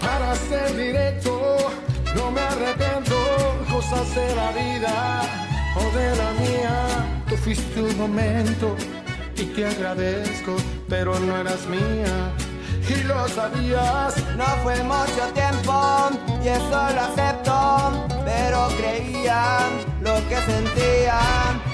Para 0.00 0.34
ser 0.34 0.76
directo, 0.76 1.70
no 2.16 2.32
me 2.32 2.40
arrepiento, 2.40 3.14
cosas 3.70 4.12
de 4.16 4.34
la 4.34 4.50
vida 4.50 5.22
o 5.76 5.96
de 5.96 6.16
la 6.16 6.32
mía. 6.32 7.22
Tú 7.28 7.36
fuiste 7.36 7.80
un 7.80 7.96
momento 7.96 8.76
y 9.36 9.44
te 9.44 9.64
agradezco, 9.64 10.56
pero 10.88 11.18
no 11.18 11.36
eras 11.36 11.66
mía. 11.66 12.32
Y 12.88 13.02
lo 13.02 13.26
sabías, 13.28 14.14
No 14.36 14.44
fue 14.62 14.80
mucho 14.84 15.22
tiempo 15.34 16.10
y 16.42 16.48
eso 16.48 16.80
lo 16.94 17.00
acepto, 17.00 18.06
pero 18.24 18.68
creía 18.78 19.58
lo 20.00 20.14
que 20.28 20.36
sentía, 20.36 21.18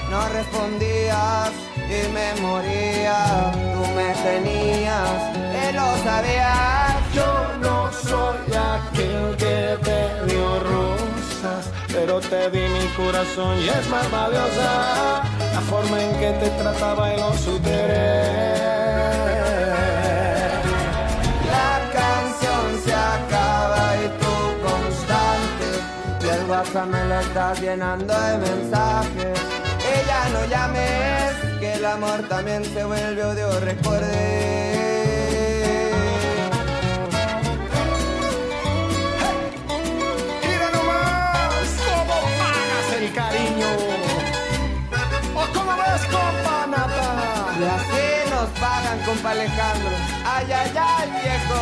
no 0.09 0.27
respondías 0.29 1.51
y 1.87 2.11
me 2.11 2.41
moría. 2.41 3.51
Tú 3.73 3.91
me 3.95 4.13
tenías 4.27 5.19
y 5.61 5.73
lo 5.73 5.97
sabías. 6.03 6.95
yo 7.13 7.29
no 7.61 7.91
soy 7.91 8.37
aquel 8.55 9.37
que 9.37 9.77
pero 9.83 10.32
te 12.33 12.49
di 12.49 12.67
mi 12.67 12.87
corazón 12.97 13.59
y 13.59 13.69
es 13.69 13.85
más 13.89 14.09
valiosa 14.09 15.21
la 15.55 15.61
forma 15.69 16.01
en 16.01 16.11
que 16.19 16.31
te 16.41 16.49
trataba 16.61 17.13
y 17.13 17.17
lo 17.19 17.31
superé. 17.33 18.23
La 21.55 21.73
canción 21.97 22.65
se 22.85 22.93
acaba 23.15 23.83
y 24.03 24.07
tú 24.21 24.35
constante. 24.67 25.67
Y 26.25 26.27
el 26.37 26.49
WhatsApp 26.49 26.87
me 26.87 27.03
lo 27.09 27.19
estás 27.19 27.61
llenando 27.61 28.13
de 28.27 28.37
mensajes. 28.47 29.39
Ya 30.07 30.21
no 30.33 30.41
llames, 30.51 31.59
que 31.59 31.73
el 31.73 31.85
amor 31.85 32.19
también 32.27 32.63
se 32.65 32.83
vuelve 32.83 33.23
odio, 33.23 33.59
recuerde. 33.59 34.92
Y 47.63 47.65
así 47.65 48.29
nos 48.29 48.49
pagan, 48.59 48.99
compa 49.05 49.31
Alejandro. 49.31 49.91
Ay, 50.25 50.51
ay, 50.51 50.71
ay, 50.75 51.09
viejo. 51.11 51.61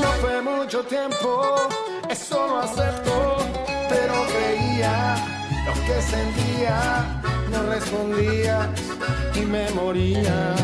No 0.00 0.08
fue 0.20 0.42
mucho 0.42 0.84
tiempo, 0.84 1.68
eso 2.08 2.46
lo 2.46 2.58
acepto, 2.60 3.38
pero 3.88 4.14
creía 4.32 5.16
lo 5.66 5.72
que 5.72 6.02
sentía, 6.02 7.04
no 7.54 7.62
respondías 7.70 8.68
y 9.34 9.40
me 9.40 9.70
moría. 9.70 10.54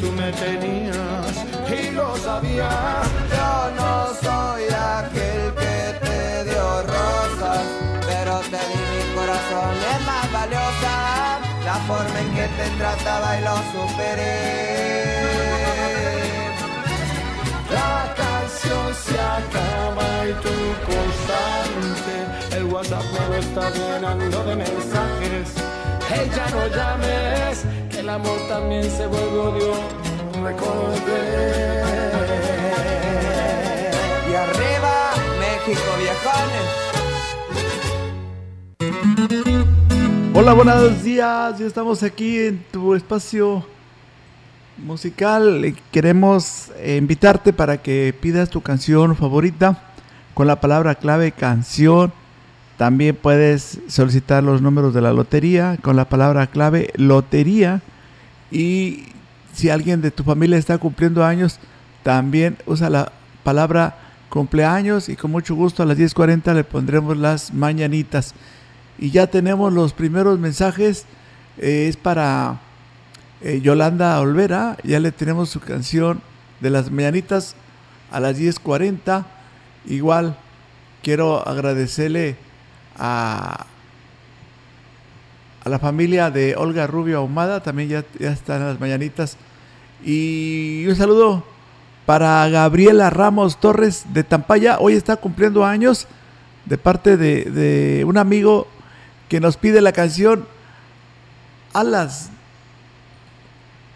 Tú 0.00 0.10
me 0.12 0.32
tenías 0.32 1.32
y 1.78 1.90
lo 1.92 2.16
sabías. 2.16 3.06
Yo 3.36 3.52
no 3.80 3.92
soy 4.24 4.64
aquel 4.98 5.44
que 5.62 5.76
te 6.04 6.44
dio 6.48 6.66
rosas, 6.94 7.64
pero 8.08 8.34
te 8.52 8.60
di 8.68 8.80
mi 8.92 9.02
corazón, 9.16 9.74
es 9.92 10.00
más 10.10 10.32
valiosa 10.32 10.94
la 11.64 11.76
forma 11.88 12.20
en 12.20 12.30
que 12.34 12.46
te 12.58 12.66
trataba 12.78 13.38
y 13.38 13.40
lo 13.48 13.56
superé. 13.74 14.82
La 17.70 18.14
canción 18.22 18.86
se 19.04 19.16
acaba 19.38 20.08
y 20.28 20.32
tú 20.44 20.56
constante. 20.90 22.14
El 22.56 22.64
WhatsApp 22.64 23.04
lo 23.28 23.34
está 23.36 23.70
llenando 23.70 24.44
de 24.44 24.56
mensajes. 24.56 25.71
Hey, 26.14 26.30
ya 26.36 26.46
no 26.50 26.66
llames, 26.68 27.64
que 27.90 28.00
el 28.00 28.08
amor 28.10 28.38
también 28.46 28.82
se 28.84 29.06
vuelve 29.06 29.38
odio. 29.38 29.72
Recordé. 30.44 31.82
Y 34.30 34.34
arriba, 34.34 35.14
México, 35.40 35.90
viejones. 35.98 36.68
Hola, 40.34 40.52
buenos 40.52 41.02
días. 41.02 41.58
Ya 41.58 41.66
estamos 41.66 42.02
aquí 42.02 42.40
en 42.40 42.62
tu 42.70 42.94
espacio 42.94 43.64
musical. 44.76 45.74
Queremos 45.90 46.70
invitarte 46.84 47.54
para 47.54 47.78
que 47.78 48.14
pidas 48.20 48.50
tu 48.50 48.60
canción 48.60 49.16
favorita 49.16 49.94
con 50.34 50.46
la 50.46 50.60
palabra 50.60 50.94
clave 50.94 51.32
canción. 51.32 52.12
También 52.82 53.14
puedes 53.14 53.78
solicitar 53.86 54.42
los 54.42 54.60
números 54.60 54.92
de 54.92 55.00
la 55.00 55.12
lotería 55.12 55.78
con 55.80 55.94
la 55.94 56.08
palabra 56.08 56.48
clave 56.48 56.90
lotería. 56.96 57.80
Y 58.50 59.04
si 59.52 59.70
alguien 59.70 60.00
de 60.00 60.10
tu 60.10 60.24
familia 60.24 60.58
está 60.58 60.78
cumpliendo 60.78 61.24
años, 61.24 61.60
también 62.02 62.58
usa 62.66 62.90
la 62.90 63.12
palabra 63.44 63.96
cumpleaños 64.30 65.08
y 65.08 65.14
con 65.14 65.30
mucho 65.30 65.54
gusto 65.54 65.84
a 65.84 65.86
las 65.86 65.96
10.40 65.96 66.54
le 66.54 66.64
pondremos 66.64 67.16
las 67.16 67.54
mañanitas. 67.54 68.34
Y 68.98 69.12
ya 69.12 69.28
tenemos 69.28 69.72
los 69.72 69.92
primeros 69.92 70.40
mensajes. 70.40 71.04
eh, 71.58 71.86
es 71.88 71.96
para 71.96 72.58
eh, 73.42 73.60
Yolanda 73.62 74.18
Olvera. 74.18 74.76
Ya 74.82 74.98
le 74.98 75.12
tenemos 75.12 75.50
su 75.50 75.60
canción 75.60 76.20
de 76.60 76.70
las 76.70 76.90
mañanitas 76.90 77.54
a 78.10 78.18
las 78.18 78.40
10.40. 78.40 79.24
Igual 79.86 80.36
quiero 81.00 81.46
agradecerle 81.46 82.50
a, 82.98 83.66
a 85.64 85.68
la 85.68 85.78
familia 85.78 86.30
de 86.30 86.56
Olga 86.56 86.86
Rubio 86.86 87.18
Ahumada. 87.18 87.62
También 87.62 87.88
ya, 87.88 88.04
ya 88.18 88.32
están 88.32 88.66
las 88.66 88.80
mañanitas. 88.80 89.36
Y 90.04 90.84
un 90.88 90.96
saludo 90.96 91.44
para 92.06 92.48
Gabriela 92.48 93.10
Ramos 93.10 93.58
Torres 93.58 94.06
de 94.12 94.24
Tampaya. 94.24 94.78
Hoy 94.78 94.94
está 94.94 95.16
cumpliendo 95.16 95.64
años 95.64 96.06
de 96.64 96.78
parte 96.78 97.16
de, 97.16 97.44
de 97.44 98.04
un 98.04 98.18
amigo 98.18 98.66
que 99.28 99.40
nos 99.40 99.56
pide 99.56 99.80
la 99.80 99.92
canción 99.92 100.46
Alas. 101.72 102.30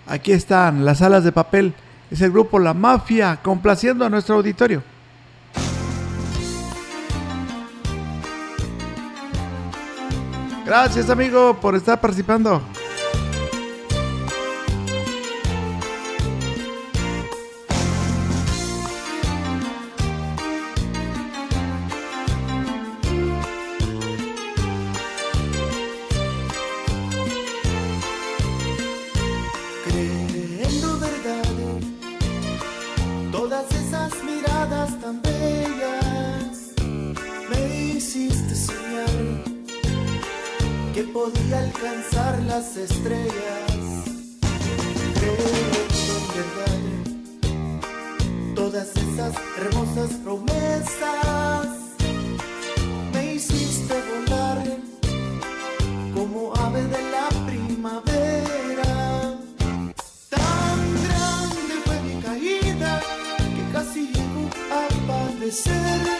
Aquí 0.07 0.33
están 0.33 0.85
las 0.85 1.03
alas 1.03 1.25
de 1.25 1.33
papel. 1.33 1.75
Es 2.11 2.21
el 2.21 2.31
grupo 2.31 2.59
La 2.59 2.75
Mafia 2.75 3.41
complaciendo 3.43 4.05
a 4.05 4.09
nuestro 4.09 4.37
auditorio. 4.37 4.83
Gracias 10.67 11.09
amigo 11.09 11.55
por 11.61 11.77
estar 11.77 12.01
participando. 12.01 12.61
Podía 41.33 41.59
alcanzar 41.59 42.41
las 42.43 42.77
estrellas. 42.77 43.81
Creo 45.19 45.35
en 46.21 46.27
verdad 46.39 46.83
todas 48.55 48.89
esas 48.97 49.35
hermosas 49.59 50.11
promesas 50.23 51.67
me 53.13 53.35
hiciste 53.35 53.95
volar 54.11 54.63
como 56.15 56.55
ave 56.55 56.83
de 56.83 57.03
la 57.11 57.29
primavera. 57.47 58.95
Tan 60.31 60.79
grande 61.07 61.75
fue 61.85 62.01
mi 62.03 62.23
caída 62.23 63.03
que 63.57 63.73
casi 63.73 64.01
llego 64.13 64.49
a 64.71 64.89
padecer. 65.09 66.16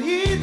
Fue 0.00 0.35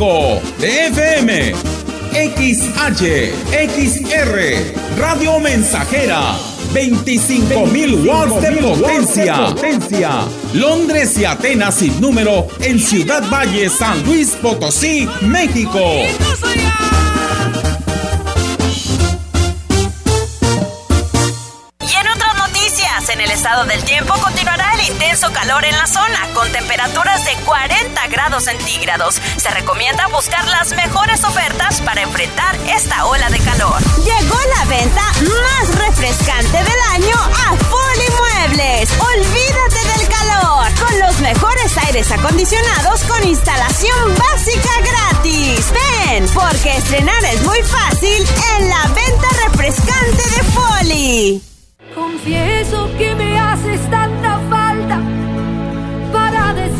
alas. 0.00 0.40
100.5 0.40 0.40
de 0.58 0.86
FM, 0.86 1.54
XH, 2.12 3.34
XR, 3.68 4.98
Radio 4.98 5.38
Mensajera, 5.40 6.36
25.000 6.72 8.06
watts 8.06 8.40
de 8.40 8.52
potencia. 8.62 10.24
Londres 10.54 11.18
y 11.18 11.24
Atenas 11.26 11.74
sin 11.74 12.00
número 12.00 12.48
en 12.60 12.80
Ciudad 12.80 13.22
Valle, 13.30 13.68
San 13.68 14.02
Luis 14.04 14.30
Potosí, 14.40 15.06
México. 15.20 15.78
Y 21.80 21.94
en 21.94 22.08
otras 22.08 22.36
noticias, 22.38 23.08
en 23.10 23.20
el 23.20 23.30
estado 23.30 23.64
del 23.66 23.82
tiempo 23.84 24.14
continuará 24.14 24.72
el 24.74 24.92
intenso 24.92 25.30
calor 25.32 25.64
en 25.64 25.76
la 25.76 25.86
zona, 25.86 26.19
con 26.34 26.50
temperaturas 26.52 27.24
de 27.24 27.34
40 27.44 28.06
grados 28.08 28.44
centígrados. 28.44 29.20
Se 29.36 29.50
recomienda 29.50 30.06
buscar 30.08 30.46
las 30.48 30.72
mejores 30.72 31.24
ofertas 31.24 31.80
para 31.82 32.02
enfrentar 32.02 32.56
esta 32.66 33.06
ola 33.06 33.28
de 33.30 33.38
calor. 33.40 33.80
Llegó 33.98 34.38
la 34.56 34.64
venta 34.66 35.02
más 35.02 35.78
refrescante 35.86 36.58
del 36.58 36.80
año 36.92 37.16
a 37.16 37.56
Foli 37.56 38.08
Muebles. 38.18 38.90
Olvídate 38.98 39.98
del 39.98 40.08
calor 40.08 40.66
con 40.78 40.98
los 41.00 41.20
mejores 41.20 41.76
aires 41.86 42.10
acondicionados 42.10 43.02
con 43.04 43.26
instalación 43.26 44.14
básica 44.16 44.70
gratis. 44.82 45.66
Ven, 45.72 46.28
porque 46.34 46.76
estrenar 46.76 47.24
es 47.24 47.42
muy 47.42 47.62
fácil 47.62 48.26
en 48.58 48.68
la 48.68 48.82
venta 48.88 49.28
refrescante 49.46 50.22
de 50.22 50.42
Foli. 50.52 51.42
Confieso 51.94 52.88
que 52.96 53.14
me 53.14 53.30
falta 53.70 53.90
para 53.90 53.99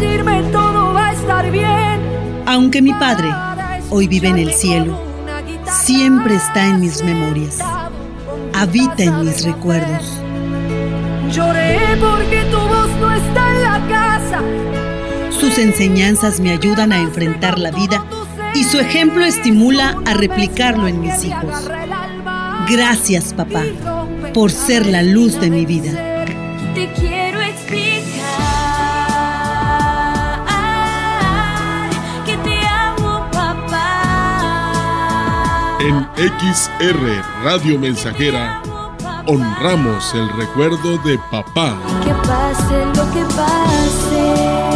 decirme 0.01 0.43
todo 0.51 0.95
va 0.95 1.09
a 1.09 1.13
estar 1.13 1.51
bien. 1.51 2.01
Aunque 2.47 2.81
mi 2.81 2.93
padre 2.95 3.29
hoy 3.91 4.09
vive 4.09 4.29
en 4.29 4.39
el 4.39 4.53
cielo, 4.55 4.99
siempre 5.67 6.37
está 6.37 6.67
en 6.67 6.81
mis 6.81 7.03
memorias, 7.03 7.59
habita 8.55 9.03
en 9.03 9.21
mis 9.21 9.45
recuerdos. 9.45 10.23
Lloré 11.31 11.79
porque 12.01 12.45
tu 12.51 12.57
voz 12.57 12.91
no 12.99 13.13
está 13.13 13.51
en 13.51 13.63
la 13.63 13.89
casa. 13.89 14.43
Sus 15.39 15.59
enseñanzas 15.59 16.41
me 16.41 16.51
ayudan 16.51 16.93
a 16.93 16.99
enfrentar 16.99 17.59
la 17.59 17.71
vida 17.71 18.05
y 18.55 18.65
su 18.65 18.79
ejemplo 18.79 19.25
estimula 19.25 19.97
a 20.07 20.15
replicarlo 20.15 20.89
en 20.89 21.01
mis 21.01 21.25
hijos. 21.25 21.69
Gracias, 22.69 23.35
papá, 23.35 23.63
por 24.33 24.51
ser 24.51 24.87
la 24.87 25.03
luz 25.03 25.39
de 25.41 25.51
mi 25.51 25.67
vida. 25.67 26.10
En 35.83 36.07
XR 36.15 37.25
Radio 37.43 37.79
Mensajera 37.79 38.63
honramos 39.27 40.15
el 40.15 40.29
recuerdo 40.37 40.99
de 40.99 41.19
papá. 41.31 41.75
Que 42.05 42.13
pase 42.29 42.85
lo 42.95 43.11
que 43.13 43.25
pase. 43.35 44.71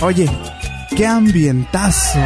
Oye, 0.00 0.28
qué 0.96 1.06
ambientazo. 1.06 2.18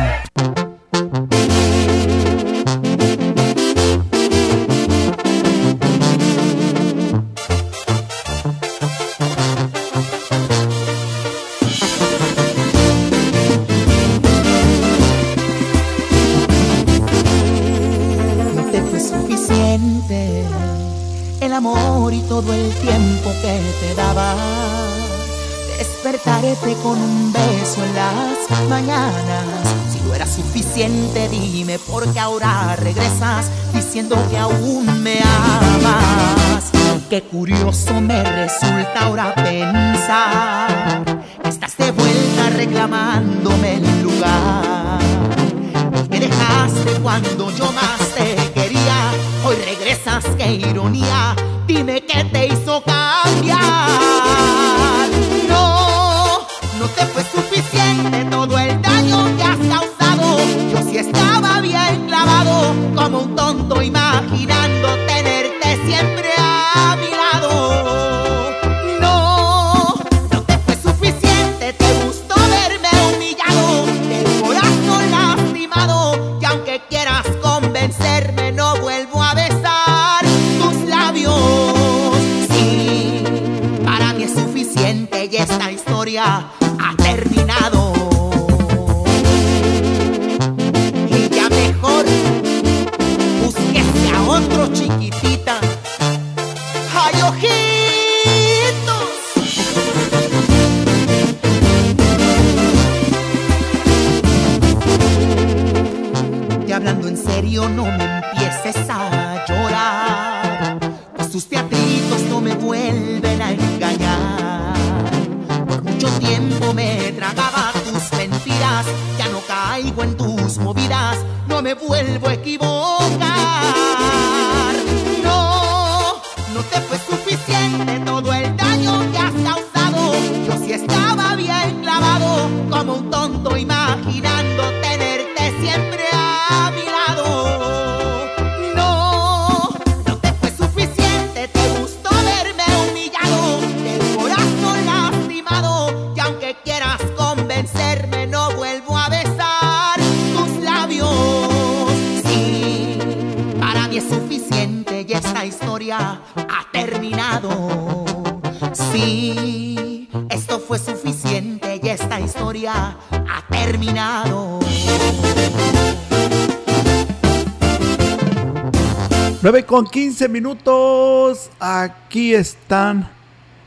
9 169.43 169.67
con 169.67 169.85
15 169.85 170.29
minutos. 170.29 171.51
Aquí 171.61 172.35
están 172.35 173.11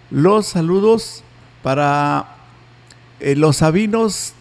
los 0.10 0.48
saludos 0.48 1.24
para 1.62 2.38
eh, 3.20 3.36
los 3.36 3.58
sabinos 3.58 4.34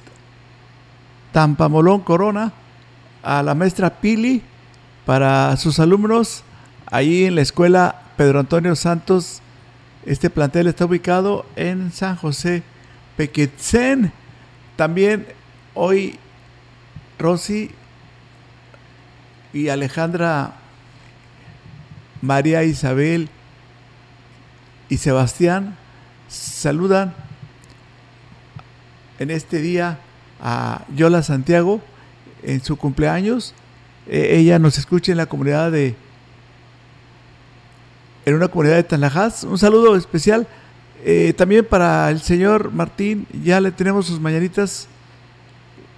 Tampamolón 1.33 2.01
Corona, 2.01 2.53
a 3.23 3.43
la 3.43 3.55
maestra 3.55 4.01
Pili, 4.01 4.43
para 5.05 5.57
sus 5.59 5.79
alumnos 5.79 6.45
ahí 6.87 7.25
en 7.25 7.35
la 7.35 7.43
escuela 7.43 8.03
Pedro 8.17 8.41
Antonio 8.41 8.75
Santos. 8.75 9.43
Este 10.07 10.31
plantel 10.31 10.67
está 10.67 10.87
ubicado 10.87 11.45
en 11.57 11.93
San 11.93 12.17
José 12.17 12.63
Pequetzen. 13.17 14.13
También 14.77 15.27
hoy 15.75 16.19
Rosy 17.19 17.71
y 19.53 19.69
Alejandra 19.69 20.55
María 22.21 22.65
Isabel 22.65 23.29
y 24.89 24.97
Sebastián 24.97 25.77
saludan 26.29 27.15
en 29.19 29.31
este 29.31 29.61
día 29.61 29.99
a 30.41 30.85
Yola 30.95 31.23
Santiago 31.23 31.81
en 32.43 32.63
su 32.63 32.77
cumpleaños. 32.77 33.55
E, 34.09 34.39
ella 34.39 34.59
nos 34.59 34.79
escucha 34.79 35.13
en 35.13 35.19
la 35.19 35.27
comunidad 35.27 35.71
de 35.73 35.95
en 38.25 38.35
una 38.35 38.49
comunidad 38.49 38.77
de 38.77 38.85
Tanajás. 38.85 39.45
Un 39.45 39.59
saludo 39.59 39.97
especial 39.97 40.47
eh, 41.05 41.33
también 41.37 41.65
para 41.65 42.11
el 42.11 42.21
señor 42.21 42.73
Martín. 42.73 43.27
Ya 43.43 43.61
le 43.61 43.71
tenemos 43.71 44.07
sus 44.07 44.21
mañanitas 44.21 44.89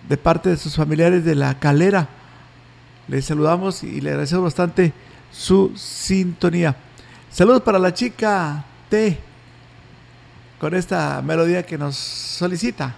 de 0.09 0.17
parte 0.17 0.51
de 0.51 0.57
sus 0.57 0.77
familiares 0.77 1.25
de 1.25 1.35
la 1.35 1.59
calera. 1.59 2.09
Les 3.09 3.25
saludamos 3.25 3.83
y 3.83 4.01
le 4.01 4.11
agradecemos 4.11 4.45
bastante 4.45 4.93
su 5.31 5.73
sintonía. 5.77 6.77
Saludos 7.31 7.63
para 7.63 7.79
la 7.79 7.95
chica 7.95 8.65
T 8.89 9.19
con 10.59 10.75
esta 10.75 11.23
melodía 11.23 11.65
que 11.65 11.79
nos 11.79 11.97
solicita. 11.97 12.95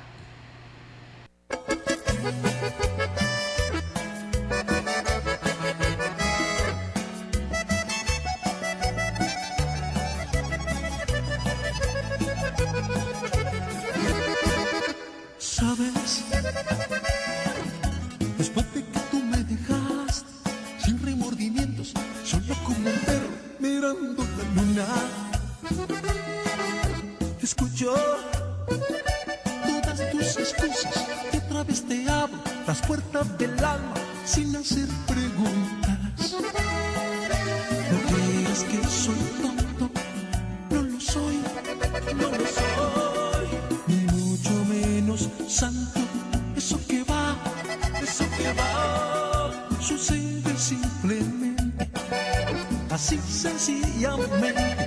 soledad. 24.82 25.08
Escucho 27.42 27.94
todas 29.66 30.10
tus 30.10 30.36
excusas 30.36 31.06
y 31.32 31.36
otra 31.36 31.64
te 31.64 32.08
abro 32.10 32.38
las 32.66 32.80
puertas 32.82 33.38
del 33.38 33.64
alma 33.64 33.94
sin 34.24 34.54
hacer 34.56 34.88
preguntas. 35.06 35.81
me. 54.30 54.81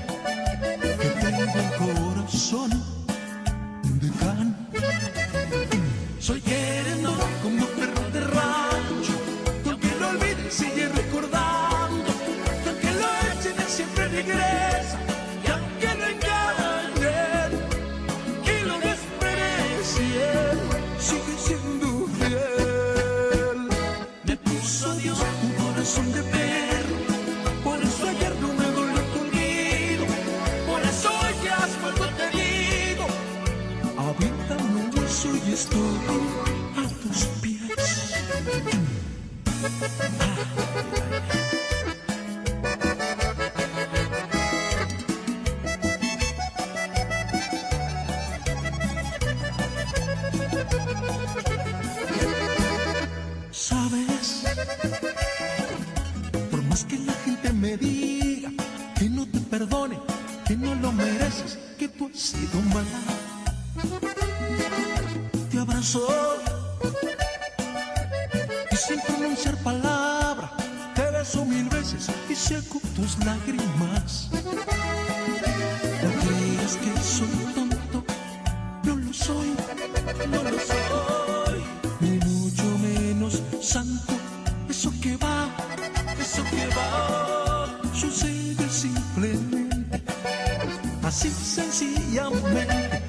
Así 91.06 91.30
sencillamente, 91.30 93.04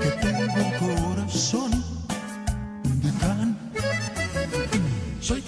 que 0.00 0.10
tengo 0.20 0.56
el 0.56 0.78
corazón 0.78 1.70
de 2.84 3.12
pan. 3.12 3.56
Soy 5.20 5.40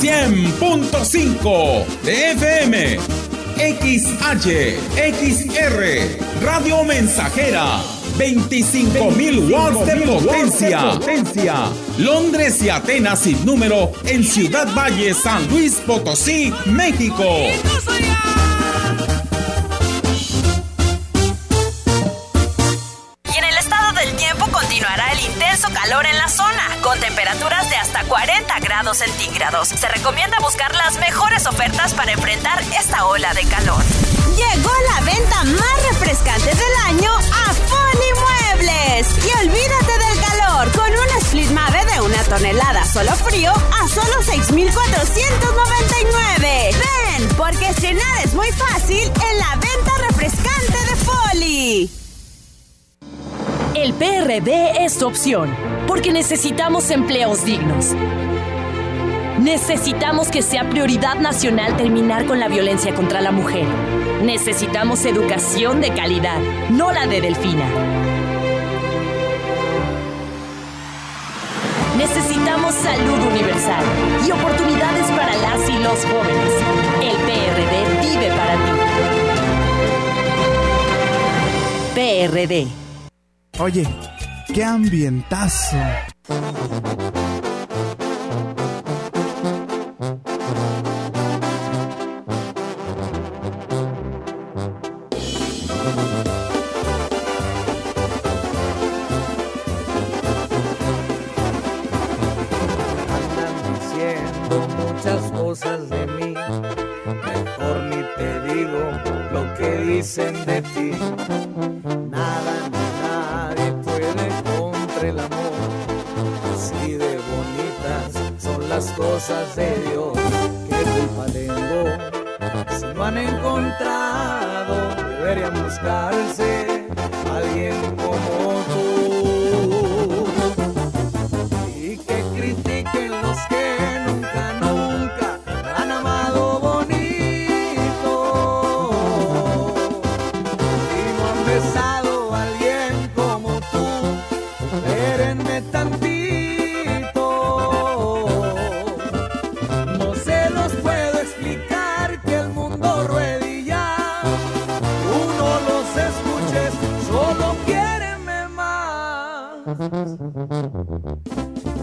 100.5 0.00 1.84
de 2.02 2.32
FM, 2.32 2.98
XH, 3.58 4.48
XR, 4.96 6.42
Radio 6.42 6.82
Mensajera, 6.84 7.82
25.000 8.16 9.52
watts 9.52 9.84
de 9.84 9.96
potencia. 10.06 10.92
potencia. 10.92 11.68
Londres 11.98 12.62
y 12.62 12.70
Atenas 12.70 13.18
sin 13.20 13.44
número 13.44 13.92
en 14.06 14.24
Ciudad 14.24 14.74
Valle, 14.74 15.12
San 15.12 15.46
Luis 15.50 15.74
Potosí, 15.86 16.50
México. 16.64 17.26
Grados 28.90 28.98
centígrados. 28.98 29.68
Se 29.68 29.86
recomienda 29.88 30.38
buscar 30.40 30.74
las 30.74 30.98
mejores 30.98 31.46
ofertas 31.46 31.94
para 31.94 32.10
enfrentar 32.12 32.60
esta 32.78 33.06
ola 33.06 33.32
de 33.34 33.44
calor. 33.44 33.82
Llegó 34.36 34.72
la 34.92 35.00
venta 35.02 35.44
más 35.44 35.88
refrescante 35.90 36.50
del 36.50 36.74
año 36.86 37.14
a 37.14 37.52
Foli 37.52 38.12
Muebles. 38.20 39.06
Y 39.18 39.30
olvídate 39.46 39.92
del 39.92 40.20
calor 40.20 40.72
con 40.72 40.90
un 40.90 41.08
split 41.22 41.50
Mave 41.50 41.84
de 41.92 42.00
una 42.00 42.20
tonelada 42.24 42.84
solo 42.84 43.12
frío 43.12 43.52
a 43.52 43.86
solo 43.88 44.22
6,499. 44.24 46.70
Ven, 46.72 47.28
porque 47.36 47.68
estrenar 47.68 48.24
es 48.24 48.34
muy 48.34 48.50
fácil 48.52 49.12
en 49.30 49.38
la 49.38 49.54
venta 49.56 49.92
refrescante 50.08 50.72
de 50.72 50.96
Foli. 50.96 51.90
El 53.74 53.94
PRD 53.94 54.84
es 54.84 54.98
tu 54.98 55.06
opción, 55.06 55.56
porque 55.86 56.12
necesitamos 56.12 56.90
empleos 56.90 57.44
dignos. 57.44 57.94
Necesitamos 59.40 60.28
que 60.28 60.42
sea 60.42 60.68
prioridad 60.68 61.14
nacional 61.18 61.74
terminar 61.78 62.26
con 62.26 62.38
la 62.38 62.48
violencia 62.48 62.94
contra 62.94 63.22
la 63.22 63.32
mujer. 63.32 63.64
Necesitamos 64.22 65.06
educación 65.06 65.80
de 65.80 65.94
calidad, 65.94 66.38
no 66.68 66.92
la 66.92 67.06
de 67.06 67.22
Delfina. 67.22 67.64
Necesitamos 71.96 72.74
salud 72.74 73.18
universal 73.32 73.82
y 74.26 74.30
oportunidades 74.30 75.06
para 75.12 75.34
las 75.34 75.70
y 75.70 75.78
los 75.78 76.04
jóvenes. 76.04 76.52
El 77.00 77.16
PRD 77.16 77.86
vive 78.02 78.28
para 78.36 78.54
ti. 78.56 78.72
PRD. 81.94 82.68
Oye, 83.58 83.86
qué 84.52 84.64
ambientazo. 84.64 85.78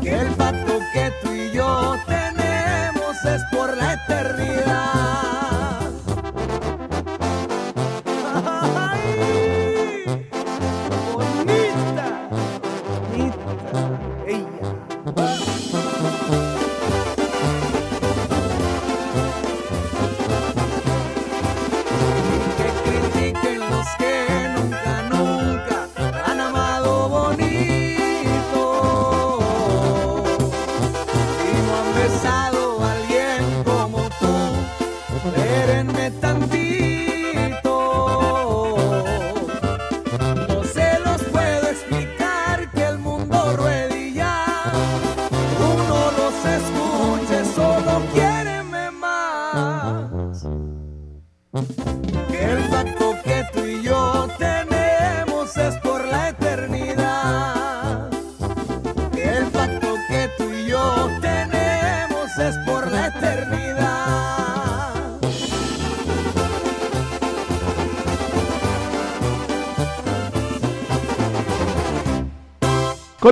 Que 0.02 0.20
el 0.20 0.28
pacto 0.36 0.74
que 0.94 1.12
tú 1.24 1.32
y 1.32 1.52
yo 1.56 1.96
tenemos 2.06 3.24
es 3.24 3.42
por 3.52 3.78
la 3.78 3.94
eternidad. 3.94 5.57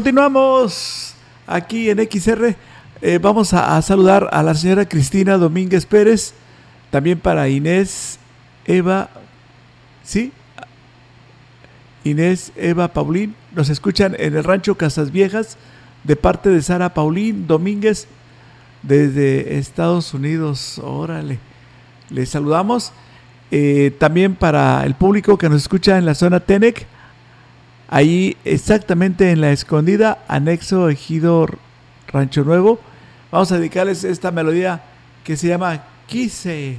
Continuamos 0.06 1.16
aquí 1.48 1.90
en 1.90 1.98
XR. 1.98 2.56
Eh, 3.02 3.18
vamos 3.20 3.56
a, 3.56 3.82
saludar 3.82 4.30
a 4.32 4.44
la 4.44 4.54
señora 4.54 4.88
Cristina 4.88 5.36
Domínguez 5.36 5.88
Pérez. 5.88 6.36
También 6.92 7.18
para 7.18 7.50
Inés 7.50 8.20
Eva. 8.66 9.10
¿Sí? 10.04 10.32
Inés 12.04 12.52
Eva 12.56 12.90
Paulín. 12.90 13.34
Nos 13.56 13.70
escuchan 13.70 14.16
en 14.20 14.38
el 14.38 14.44
rancho 14.44 14.76
Casas 14.76 15.12
Viejas 15.12 15.58
de 16.04 16.16
parte 16.16 16.50
de 16.50 16.62
Sara 16.62 16.94
Paulín 16.94 17.48
Domínguez 17.48 18.08
desde 18.84 19.58
Estados 19.58 20.14
Unidos. 20.14 20.80
Órale. 20.84 21.40
Les 22.12 22.30
saludamos. 22.30 22.92
Eh, 23.50 23.92
también 23.98 24.36
para 24.36 24.86
el 24.86 24.94
público 24.94 25.40
que 25.40 25.50
nos 25.50 25.64
escucha 25.64 25.98
en 25.98 26.06
la 26.06 26.14
zona 26.14 26.42
Tenec, 26.42 26.86
ahí 27.88 28.38
exactamente 28.46 29.32
en 29.32 29.42
la 29.42 29.52
escondida, 29.52 30.24
anexo 30.28 30.90
Ejido 30.90 31.48
Rancho 32.08 32.44
Nuevo, 32.44 32.80
vamos 33.32 33.52
a 33.52 33.58
dedicarles 33.58 34.04
esta 34.04 34.32
melodía 34.32 34.84
que 35.24 35.38
se 35.38 35.48
llama 35.48 35.84
Quise. 36.08 36.78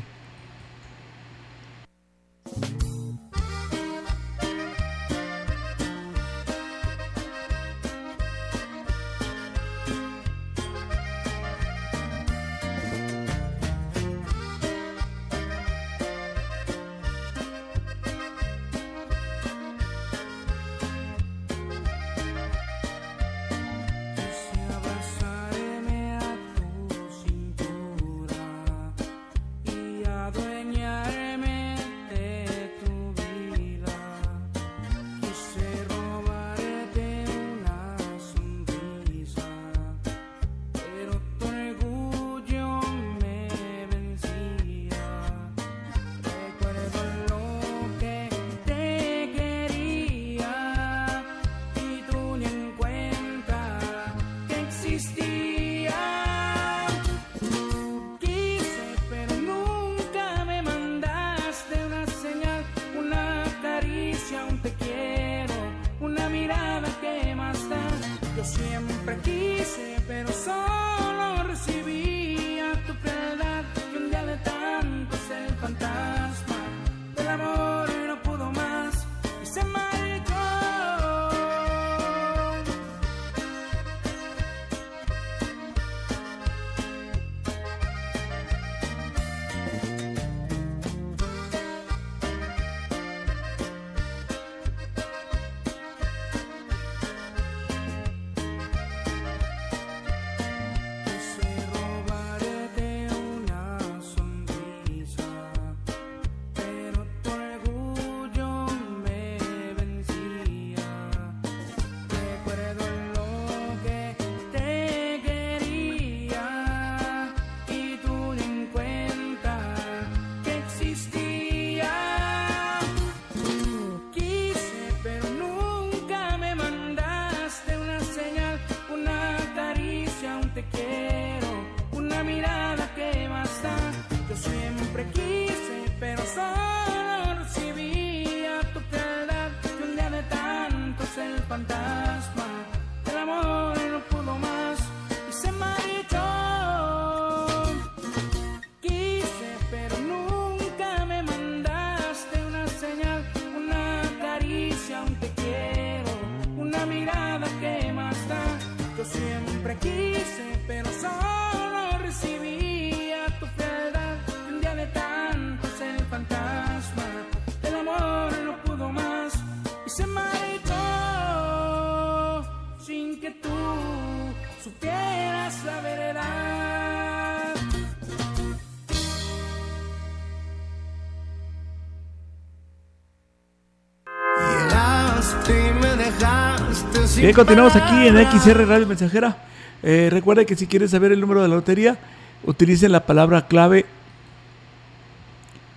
Bien, 187.16 187.32
continuamos 187.32 187.74
aquí 187.74 188.08
en. 188.08 188.16
XR 188.16 188.66
Radio 188.66 188.86
Mensajera. 188.86 189.38
Eh, 189.82 190.08
recuerda 190.10 190.44
que 190.44 190.54
si 190.54 190.66
quieres 190.66 190.90
saber 190.90 191.12
el 191.12 191.20
número 191.20 191.42
de 191.42 191.48
la 191.48 191.54
lotería, 191.54 191.98
utilicen 192.44 192.92
la 192.92 193.06
palabra 193.06 193.46
clave 193.46 193.86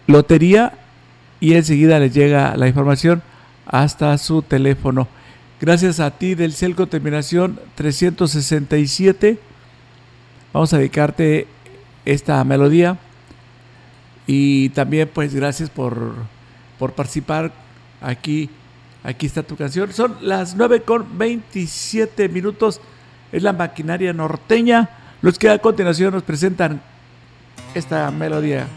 lotería 0.06 0.74
y 1.40 1.54
enseguida 1.54 1.98
les 2.00 2.14
llega 2.14 2.58
la 2.58 2.68
información 2.68 3.22
hasta 3.66 4.18
su 4.18 4.42
teléfono. 4.42 5.08
Gracias 5.62 6.02
a 6.02 6.12
ti 6.12 6.36
del 6.36 6.52
Celco 6.52 6.88
terminación 6.88 7.58
367. 7.76 9.40
Vamos 10.52 10.74
a 10.74 10.78
dedicarte 10.78 11.48
esta 12.04 12.44
melodía. 12.44 12.98
Y 14.28 14.70
también 14.70 15.10
pues 15.14 15.34
gracias 15.34 15.70
por, 15.70 16.16
por 16.78 16.92
participar 16.94 17.54
aquí. 18.02 18.50
Aquí 19.04 19.26
está 19.26 19.44
tu 19.44 19.56
canción. 19.56 19.94
Son 19.94 20.18
las 20.22 20.56
9 20.56 20.82
con 20.82 21.18
27 21.18 22.30
minutos. 22.30 22.82
Es 23.32 23.44
la 23.44 23.54
maquinaria 23.54 24.14
norteña. 24.14 24.90
Los 25.22 25.40
que 25.40 25.50
a 25.50 25.60
continuación 25.60 26.14
nos 26.14 26.24
presentan 26.24 26.82
esta 27.74 28.10
melodía. 28.12 28.68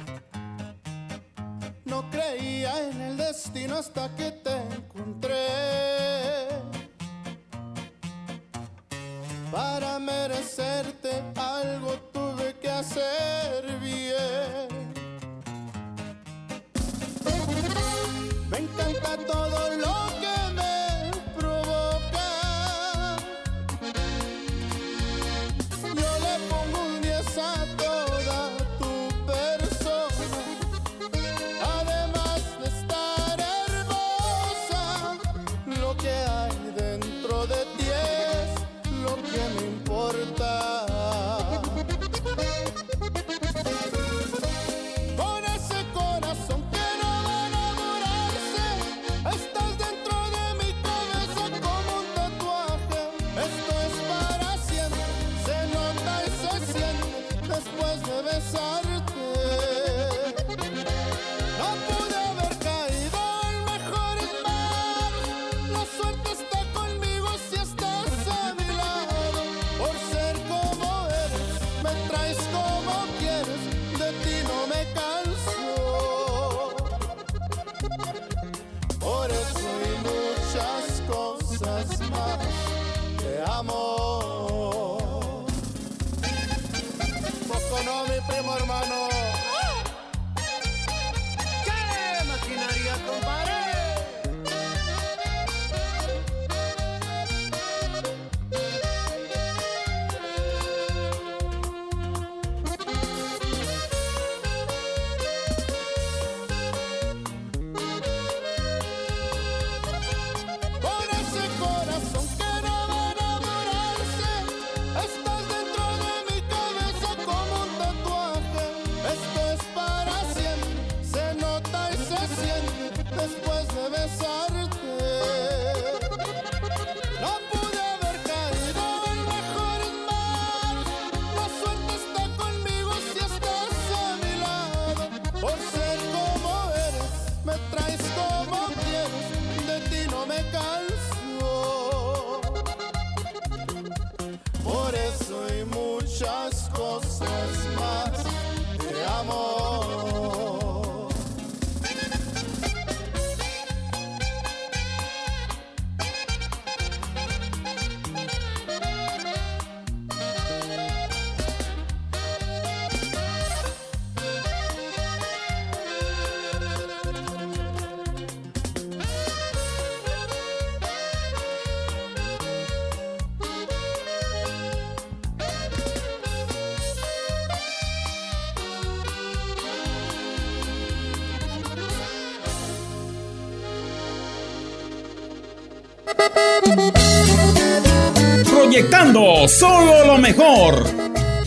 Proyectando 188.73 189.47
solo 189.49 190.07
lo 190.07 190.17
mejor. 190.17 190.83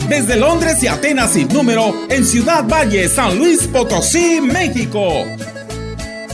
Desde 0.08 0.36
Londres 0.36 0.80
y 0.84 0.86
Atenas 0.86 1.32
sin 1.32 1.48
número 1.48 1.92
en 2.08 2.24
Ciudad 2.24 2.62
Valle, 2.68 3.08
San 3.08 3.36
Luis 3.36 3.66
Potosí, 3.66 4.40
México. 4.40 5.24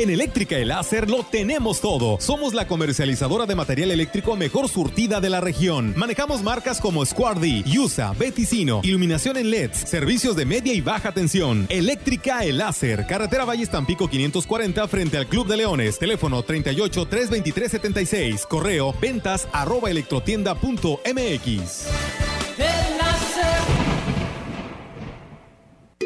En 0.00 0.08
Eléctrica 0.08 0.56
El 0.56 0.68
Láser 0.68 1.10
lo 1.10 1.24
tenemos 1.24 1.82
todo. 1.82 2.16
Somos 2.20 2.54
la 2.54 2.66
comercializadora 2.66 3.44
de 3.44 3.54
material 3.54 3.90
eléctrico 3.90 4.34
mejor 4.34 4.70
surtida 4.70 5.20
de 5.20 5.28
la 5.28 5.42
región. 5.42 5.92
Manejamos 5.94 6.42
marcas 6.42 6.80
como 6.80 7.04
Squardi, 7.04 7.62
Yusa, 7.64 8.14
Beticino, 8.14 8.80
iluminación 8.82 9.36
en 9.36 9.50
LEDs, 9.50 9.76
servicios 9.76 10.36
de 10.36 10.46
media 10.46 10.72
y 10.72 10.80
baja 10.80 11.12
tensión. 11.12 11.66
Eléctrica 11.68 12.46
El 12.46 12.56
Láser, 12.56 13.04
carretera 13.06 13.44
Valles 13.44 13.68
Tampico 13.68 14.08
540 14.08 14.88
frente 14.88 15.18
al 15.18 15.26
Club 15.26 15.46
de 15.46 15.58
Leones. 15.58 15.98
Teléfono 15.98 16.42
38 16.42 17.04
323 17.04 17.70
76. 17.70 18.46
Correo 18.46 18.94
ventas 18.98 19.48
arroba 19.52 19.90
electrotienda.mx. 19.90 22.29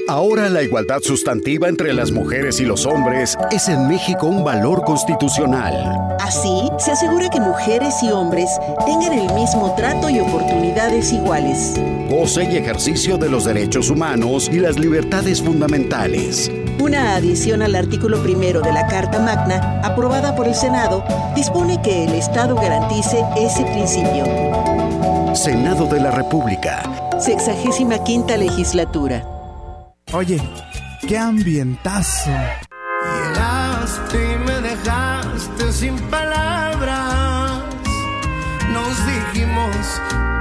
Ahora 0.06 0.50
la 0.50 0.62
igualdad 0.62 1.00
sustantiva 1.00 1.66
entre 1.66 1.94
las 1.94 2.12
mujeres 2.12 2.60
y 2.60 2.64
los 2.64 2.84
hombres 2.84 3.38
es 3.50 3.68
en 3.68 3.88
México 3.88 4.26
un 4.26 4.44
valor 4.44 4.84
constitucional. 4.84 6.14
Así, 6.20 6.68
se 6.78 6.92
asegura 6.92 7.30
que 7.30 7.40
mujeres 7.40 8.02
y 8.02 8.10
hombres 8.10 8.50
tengan 8.84 9.14
el 9.14 9.32
mismo 9.32 9.74
trato 9.76 10.10
y 10.10 10.20
oportunidades 10.20 11.10
iguales. 11.10 11.80
Goce 12.10 12.44
y 12.44 12.56
ejercicio 12.58 13.16
de 13.16 13.30
los 13.30 13.46
derechos 13.46 13.88
humanos 13.88 14.50
y 14.52 14.58
las 14.58 14.78
libertades 14.78 15.42
fundamentales. 15.42 16.50
Una 16.78 17.14
adición 17.14 17.62
al 17.62 17.74
artículo 17.74 18.22
primero 18.22 18.60
de 18.60 18.72
la 18.72 18.86
Carta 18.86 19.20
Magna, 19.20 19.80
aprobada 19.82 20.36
por 20.36 20.46
el 20.46 20.54
Senado, 20.54 21.02
dispone 21.34 21.80
que 21.80 22.04
el 22.04 22.12
Estado 22.12 22.56
garantice 22.56 23.24
ese 23.38 23.64
principio. 23.64 24.24
Senado 25.34 25.86
de 25.86 26.00
la 26.00 26.10
República. 26.10 26.82
Sexagésima 27.18 28.04
quinta 28.04 28.36
legislatura. 28.36 29.34
Oye, 30.16 30.40
qué 31.09 31.18
ambientazo. 31.18 32.31
Llegaste 32.31 34.16
y 34.16 34.38
me 34.46 34.61
dejaste 34.61 35.72
sin 35.72 35.98
palabras. 36.09 37.64
Nos 38.72 38.94
dijimos 39.07 39.77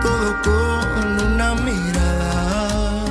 todo 0.03 0.41
con 0.43 1.25
una 1.25 1.55
mirada. 1.55 3.05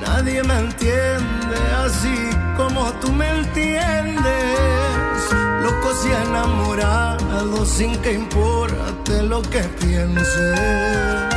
Nadie 0.00 0.42
me 0.44 0.60
entiende 0.60 1.58
así 1.84 2.30
como 2.56 2.90
tú 2.94 3.12
me 3.12 3.28
entiendes. 3.28 4.24
Locos 5.62 6.06
y 6.06 6.26
enamorado 6.26 7.66
sin 7.66 7.94
que 7.98 8.14
importe 8.14 9.22
lo 9.24 9.42
que 9.42 9.60
piense. 9.78 11.29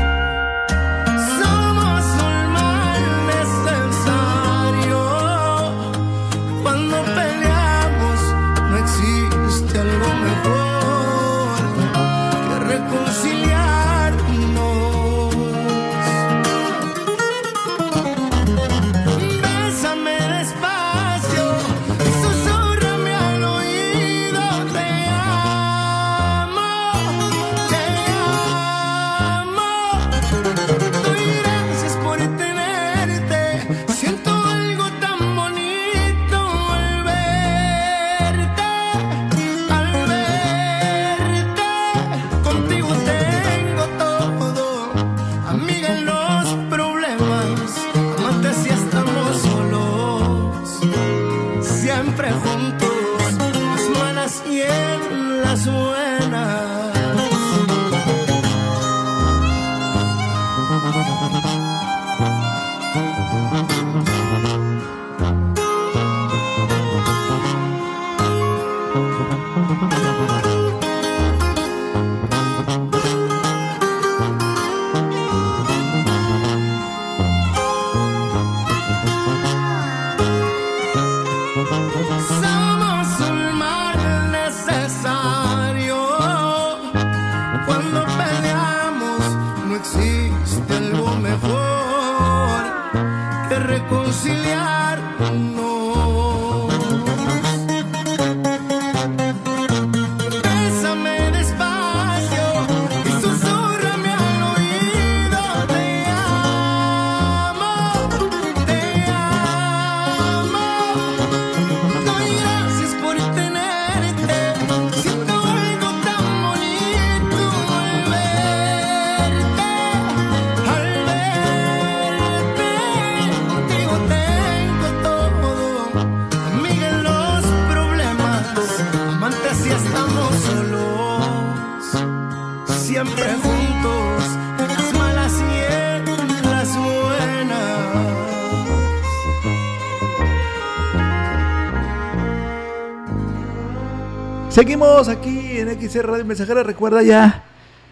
Aquí 145.09 145.59
en 145.59 145.67
XR 145.69 146.07
Radio 146.07 146.23
Mensajera. 146.23 146.63
Recuerda 146.63 147.03
ya, 147.03 147.43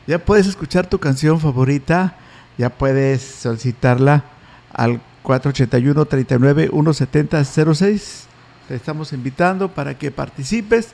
ya 0.08 0.18
puedes 0.20 0.48
escuchar 0.48 0.88
tu 0.88 0.98
canción 0.98 1.42
favorita, 1.42 2.16
ya 2.58 2.70
puedes 2.70 3.22
solicitarla 3.22 4.24
al 4.72 5.02
481 5.22 6.06
39 6.06 6.70
170 6.72 7.44
06. 7.44 8.28
Te 8.70 8.76
estamos 8.76 9.12
invitando 9.12 9.68
para 9.70 9.98
que 9.98 10.10
participes 10.12 10.94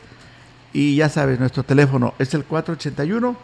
y 0.74 0.96
ya 0.96 1.08
sabes, 1.08 1.40
nuestro 1.40 1.62
teléfono 1.64 2.16
es 2.18 2.34
el 2.34 2.46
481 2.46 3.38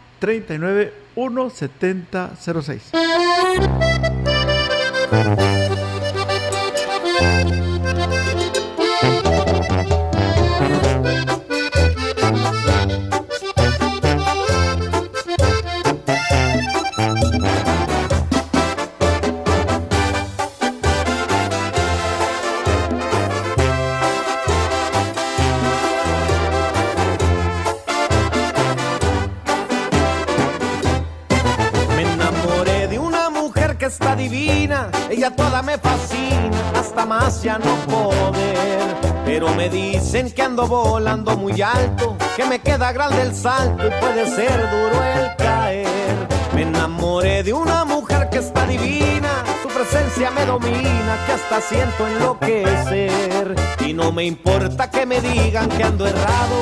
toda 35.36 35.62
me 35.62 35.78
fascina, 35.78 36.72
hasta 36.76 37.06
más 37.06 37.42
ya 37.44 37.58
no 37.58 37.76
poder. 37.88 38.96
Pero 39.26 39.54
me 39.56 39.70
dicen 39.70 40.32
que 40.32 40.42
ando 40.42 40.68
volando 40.68 41.38
muy 41.38 41.62
alto, 41.62 42.16
que 42.36 42.46
me 42.46 42.60
queda 42.60 42.92
grande 42.92 43.22
el 43.22 43.36
salto 43.36 43.88
y 43.88 43.92
puede 44.02 44.28
ser 44.28 44.70
duro 44.70 45.04
el 45.04 45.36
caer. 45.38 46.28
Me 46.54 46.64
enamoré 46.64 47.44
de 47.44 47.54
una 47.54 47.86
mujer 47.86 48.30
que 48.30 48.40
está 48.40 48.66
divina, 48.66 49.44
su 49.62 49.70
presencia 49.70 50.30
me 50.32 50.46
domina, 50.46 51.18
que 51.26 51.32
hasta 51.34 51.62
siento 51.62 52.08
enloquecer. 52.08 53.56
Y 53.80 53.94
no 53.94 54.12
me 54.12 54.26
importa 54.26 54.90
que 54.90 55.06
me 55.06 55.20
digan 55.22 55.70
que 55.70 55.84
ando 55.84 56.06
errado, 56.06 56.56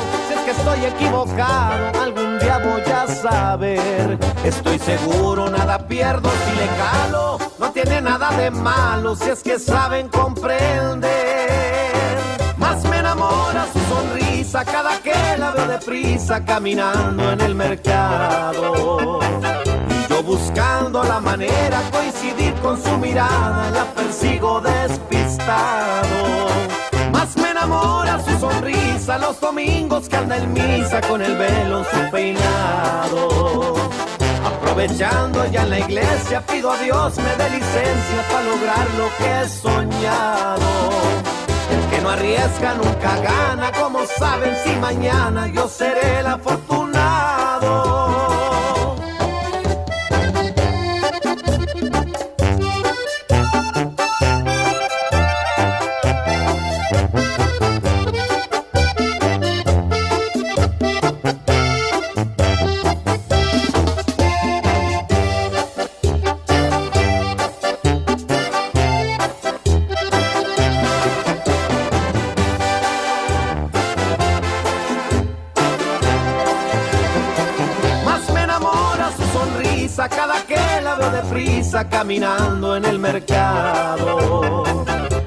que 0.45 0.51
estoy 0.51 0.85
equivocado, 0.85 2.01
algún 2.01 2.39
día 2.39 2.57
voy 2.59 2.81
a 2.91 3.07
saber. 3.07 4.17
Estoy 4.43 4.79
seguro, 4.79 5.49
nada 5.49 5.87
pierdo 5.87 6.29
si 6.29 6.55
le 6.55 6.67
calo, 6.77 7.37
no 7.59 7.71
tiene 7.71 8.01
nada 8.01 8.31
de 8.31 8.51
malo, 8.51 9.15
si 9.15 9.29
es 9.29 9.43
que 9.43 9.59
saben 9.59 10.09
comprender. 10.09 11.11
Más 12.57 12.83
me 12.85 12.97
enamora 12.97 13.67
su 13.73 13.79
sonrisa 13.93 14.63
cada 14.65 14.97
que 14.99 15.13
la 15.37 15.51
veo 15.51 15.67
deprisa 15.67 16.43
caminando 16.43 17.31
en 17.31 17.41
el 17.41 17.55
mercado. 17.55 19.19
Y 19.89 20.09
yo 20.09 20.23
buscando 20.23 21.03
la 21.03 21.19
manera 21.19 21.81
coincidir 21.91 22.53
con 22.55 22.81
su 22.81 22.97
mirada, 22.97 23.69
la 23.71 23.85
persigo 23.93 24.61
despistado. 24.61 26.47
Más 27.11 27.35
me 27.37 27.51
enamora 27.51 28.19
su 28.23 28.39
sonrisa 28.39 28.90
los 29.07 29.39
domingos 29.39 30.07
que 30.07 30.15
anda 30.15 30.37
en 30.37 30.53
misa 30.53 31.01
con 31.01 31.21
el 31.21 31.35
velo 31.35 31.83
su 31.83 32.11
peinado. 32.11 33.75
Aprovechando 34.45 35.45
ya 35.47 35.63
en 35.63 35.69
la 35.71 35.79
iglesia 35.79 36.45
pido 36.45 36.71
a 36.71 36.77
Dios 36.77 37.17
me 37.17 37.35
dé 37.35 37.49
licencia 37.49 38.21
para 38.31 38.43
lograr 38.43 38.87
lo 38.97 39.09
que 39.17 39.41
he 39.41 39.49
soñado. 39.49 40.61
El 41.71 41.89
que 41.89 42.01
no 42.01 42.09
arriesga 42.09 42.73
nunca 42.75 43.17
gana, 43.21 43.71
como 43.71 44.05
saben 44.05 44.55
si 44.63 44.75
mañana 44.75 45.47
yo 45.47 45.67
seré 45.67 46.19
el 46.19 46.27
afortunado. 46.27 46.80
Cada 79.87 80.45
que 80.45 80.59
la 80.83 80.95
veo 80.95 81.09
deprisa 81.09 81.89
caminando 81.89 82.75
en 82.75 82.85
el 82.85 82.99
mercado. 82.99 84.63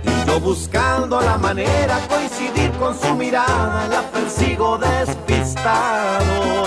Y 0.05 0.27
yo 0.27 0.41
buscando 0.41 1.21
la 1.21 1.37
manera 1.39 1.99
coincidir 2.09 2.71
con 2.79 2.99
su 2.99 3.15
mirada, 3.15 3.89
la 3.89 4.03
persigo 4.13 4.79
despistado. 4.79 6.65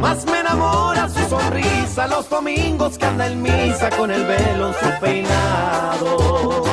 Más 0.00 0.24
me 0.26 0.40
enamora 0.40 1.08
su 1.08 1.28
sonrisa 1.28 2.06
los 2.06 2.28
domingos 2.28 2.96
que 2.96 3.06
anda 3.06 3.26
en 3.26 3.42
misa 3.42 3.90
con 3.90 4.10
el 4.10 4.24
velo 4.24 4.68
en 4.68 4.74
su 4.74 5.00
peinado. 5.00 6.64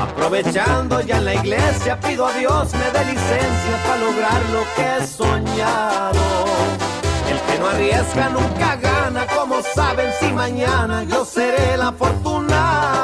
Aprovechando 0.00 1.00
ya 1.02 1.18
en 1.18 1.24
la 1.26 1.34
iglesia, 1.34 2.00
pido 2.00 2.26
a 2.26 2.32
Dios 2.32 2.72
me 2.72 2.98
dé 2.98 3.04
licencia 3.04 3.76
para 3.86 3.98
lograr 3.98 4.40
lo 4.52 4.64
que 4.74 5.04
he 5.04 5.06
soñado. 5.06 6.51
No 7.62 7.68
arriesga 7.68 8.28
nunca 8.30 8.74
gana, 8.74 9.24
como 9.36 9.62
saben 9.62 10.10
si 10.18 10.32
mañana 10.32 11.04
yo 11.04 11.24
seré 11.24 11.74
el 11.74 11.82
afortunado. 11.82 13.01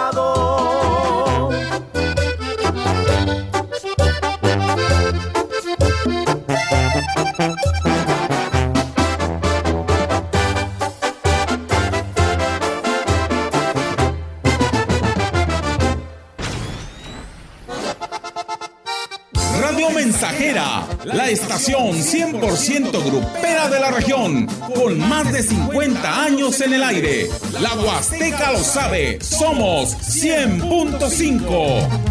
Estación 21.30 21.92
100% 21.92 23.04
grupera 23.04 23.68
de 23.68 23.80
la 23.80 23.90
región, 23.90 24.46
con 24.74 24.98
más 24.98 25.30
de 25.32 25.42
50 25.42 26.22
años 26.22 26.60
en 26.60 26.74
el 26.74 26.82
aire. 26.82 27.28
La 27.60 27.74
Huasteca 27.74 28.52
lo 28.52 28.64
sabe, 28.64 29.18
somos 29.20 29.96
100.5. 29.96 32.07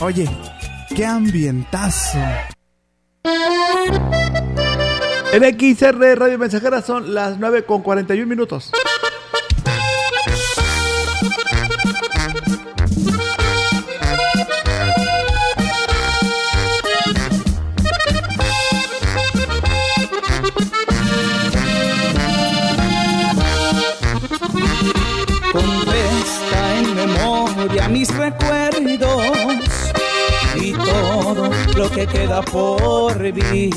Oye, 0.00 0.28
qué 0.94 1.06
ambientazo. 1.06 2.18
En 5.32 5.42
XR 5.42 6.18
Radio 6.18 6.38
Mensajera 6.38 6.82
son 6.82 7.14
las 7.14 7.38
9 7.38 7.64
con 7.64 7.82
41 7.82 8.26
minutos. 8.26 8.72
Con 25.52 25.88
esta 25.88 26.78
en 26.78 26.94
memoria 26.94 27.88
mis 27.88 28.14
recuerdos 28.14 28.65
lo 31.76 31.90
que 31.90 32.06
queda 32.06 32.40
por 32.42 33.18
vivir. 33.18 33.74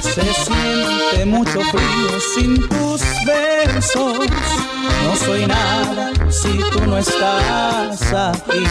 Se 0.00 0.22
siente 0.22 1.26
mucho 1.26 1.60
frío 1.60 2.20
sin 2.34 2.68
tus 2.68 3.02
besos. 3.26 4.18
No 5.04 5.16
soy 5.16 5.46
nada 5.46 6.12
si 6.30 6.58
tú 6.70 6.86
no 6.86 6.98
estás 6.98 8.12
aquí. 8.12 8.64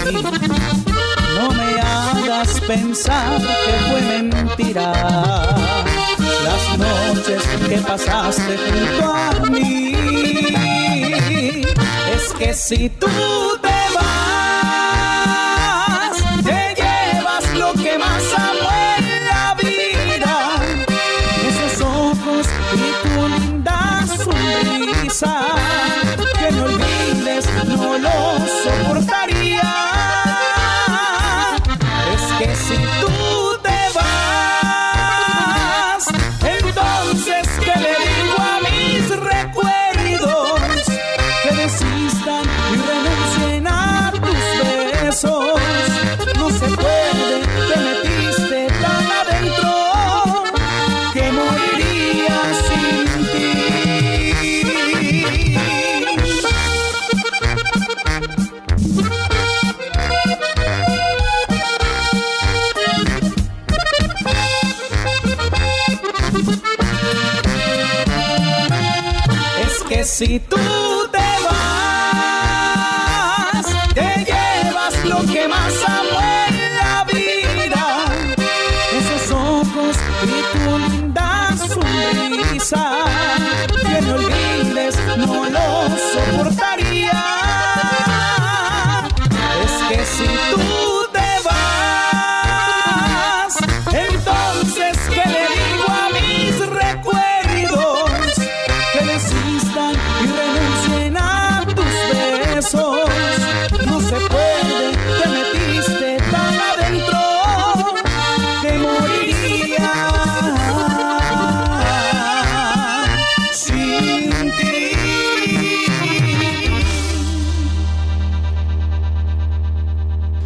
No 1.36 1.52
me 1.52 1.80
hagas 1.80 2.60
pensar 2.62 3.42
que 3.42 3.74
fue 3.90 4.24
mentira 4.24 4.92
las 6.44 6.78
noches 6.78 7.44
que 7.68 7.78
pasaste 7.78 8.58
junto 8.58 9.14
a 9.14 9.32
mí. 9.50 9.94
Es 12.14 12.34
que 12.34 12.54
si 12.54 12.90
tú 12.90 13.08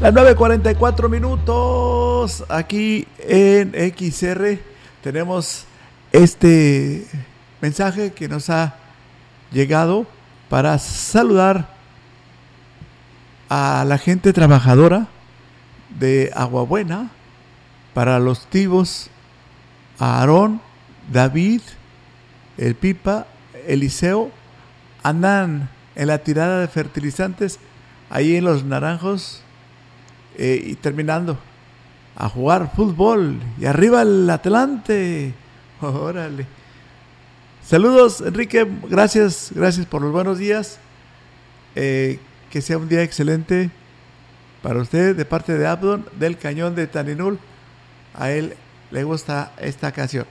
Las 0.02 0.16
9.44 0.16 1.10
minutos 1.10 2.44
aquí 2.50 3.08
en 3.20 3.72
XR 3.96 4.58
tenemos 5.04 5.66
este 6.12 7.06
mensaje 7.62 8.12
que 8.12 8.28
nos 8.28 8.50
ha 8.50 8.74
llegado 9.52 10.08
para 10.50 10.80
saludar 10.80 11.76
a 13.48 13.86
la 13.88 14.00
gente 14.00 14.34
trabajadora 14.34 15.06
de 16.00 16.32
Aguabuena, 16.36 17.12
para 17.94 18.18
los 18.18 18.48
tibos, 18.48 19.12
Aarón, 20.00 20.62
David, 21.12 21.62
el 22.58 22.74
Pipa, 22.74 23.28
Eliseo, 23.68 24.32
andan 25.04 25.70
en 25.94 26.08
la 26.08 26.18
tirada 26.18 26.60
de 26.60 26.68
fertilizantes 26.68 27.60
ahí 28.10 28.36
en 28.36 28.46
los 28.46 28.64
naranjos 28.64 29.41
eh, 30.38 30.62
y 30.66 30.76
terminando 30.76 31.38
a 32.16 32.30
jugar 32.30 32.72
fútbol 32.76 33.40
y 33.60 33.66
arriba 33.66 34.02
el 34.02 34.30
Atlante. 34.30 35.34
Órale. 35.82 36.46
Saludos, 37.64 38.22
Enrique. 38.22 38.68
Gracias, 38.90 39.52
gracias 39.54 39.86
por 39.86 40.02
los 40.02 40.12
buenos 40.12 40.38
días. 40.38 40.80
Eh, 41.76 42.20
que 42.50 42.62
sea 42.62 42.78
un 42.78 42.90
día 42.90 43.02
excelente 43.02 43.72
para 44.62 44.80
usted 44.80 45.16
de 45.16 45.26
parte 45.26 45.58
de 45.58 45.66
Abdon 45.66 46.06
del 46.20 46.38
Cañón 46.38 46.76
de 46.76 46.88
Taninul. 46.88 47.40
A 48.14 48.32
él 48.32 48.56
le 48.92 49.04
gusta 49.04 49.54
esta 49.58 49.92
canción. 49.92 50.26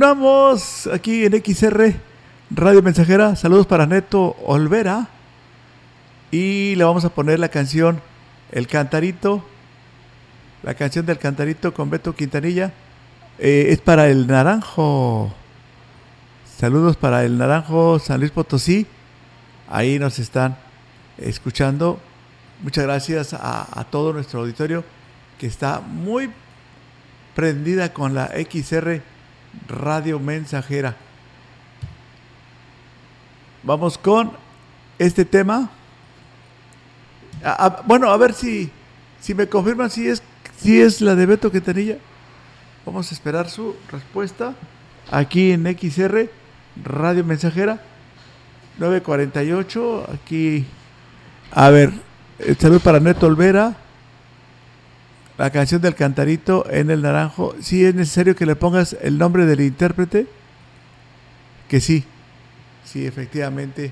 Continuamos 0.00 0.86
aquí 0.86 1.26
en 1.26 1.32
XR 1.44 1.92
Radio 2.50 2.80
Mensajera. 2.80 3.36
Saludos 3.36 3.66
para 3.66 3.84
Neto 3.84 4.34
Olvera. 4.46 5.08
Y 6.30 6.74
le 6.76 6.84
vamos 6.84 7.04
a 7.04 7.10
poner 7.10 7.38
la 7.38 7.50
canción 7.50 8.00
El 8.50 8.66
Cantarito. 8.66 9.44
La 10.62 10.72
canción 10.72 11.04
del 11.04 11.18
Cantarito 11.18 11.74
con 11.74 11.90
Beto 11.90 12.14
Quintanilla. 12.14 12.72
Eh, 13.38 13.66
es 13.68 13.82
para 13.82 14.08
el 14.08 14.26
Naranjo. 14.26 15.34
Saludos 16.56 16.96
para 16.96 17.22
el 17.22 17.36
Naranjo 17.36 17.98
San 17.98 18.20
Luis 18.20 18.32
Potosí. 18.32 18.86
Ahí 19.68 19.98
nos 19.98 20.18
están 20.18 20.56
escuchando. 21.18 22.00
Muchas 22.62 22.84
gracias 22.84 23.34
a, 23.34 23.68
a 23.78 23.84
todo 23.84 24.14
nuestro 24.14 24.40
auditorio 24.40 24.82
que 25.38 25.46
está 25.46 25.82
muy 25.82 26.30
prendida 27.34 27.92
con 27.92 28.14
la 28.14 28.28
XR 28.28 29.02
Radio 29.68 30.18
Mensajera. 30.18 30.96
Vamos 33.62 33.98
con 33.98 34.32
este 34.98 35.24
tema. 35.24 35.70
A- 37.44 37.66
a- 37.66 37.82
bueno, 37.86 38.10
a 38.10 38.16
ver 38.16 38.32
si, 38.34 38.70
si 39.20 39.34
me 39.34 39.46
confirman 39.48 39.90
si 39.90 40.08
es, 40.08 40.22
si 40.58 40.80
es 40.80 41.00
la 41.00 41.14
de 41.14 41.26
Beto 41.26 41.50
Quintanilla. 41.50 41.96
Vamos 42.86 43.10
a 43.10 43.14
esperar 43.14 43.48
su 43.50 43.76
respuesta 43.90 44.54
aquí 45.10 45.52
en 45.52 45.64
XR 45.66 46.30
Radio 46.82 47.24
Mensajera 47.24 47.80
948. 48.78 50.06
Aquí, 50.14 50.64
a 51.52 51.68
ver, 51.70 51.92
eh, 52.38 52.54
salud 52.58 52.80
para 52.80 53.00
Neto 53.00 53.26
Olvera. 53.26 53.76
La 55.40 55.48
canción 55.48 55.80
del 55.80 55.94
cantarito 55.94 56.70
en 56.70 56.90
el 56.90 57.00
naranjo. 57.00 57.54
Si 57.62 57.82
es 57.82 57.94
necesario 57.94 58.36
que 58.36 58.44
le 58.44 58.56
pongas 58.56 58.94
el 59.00 59.16
nombre 59.16 59.46
del 59.46 59.62
intérprete. 59.62 60.26
Que 61.66 61.80
sí. 61.80 62.04
Sí, 62.84 63.06
efectivamente. 63.06 63.90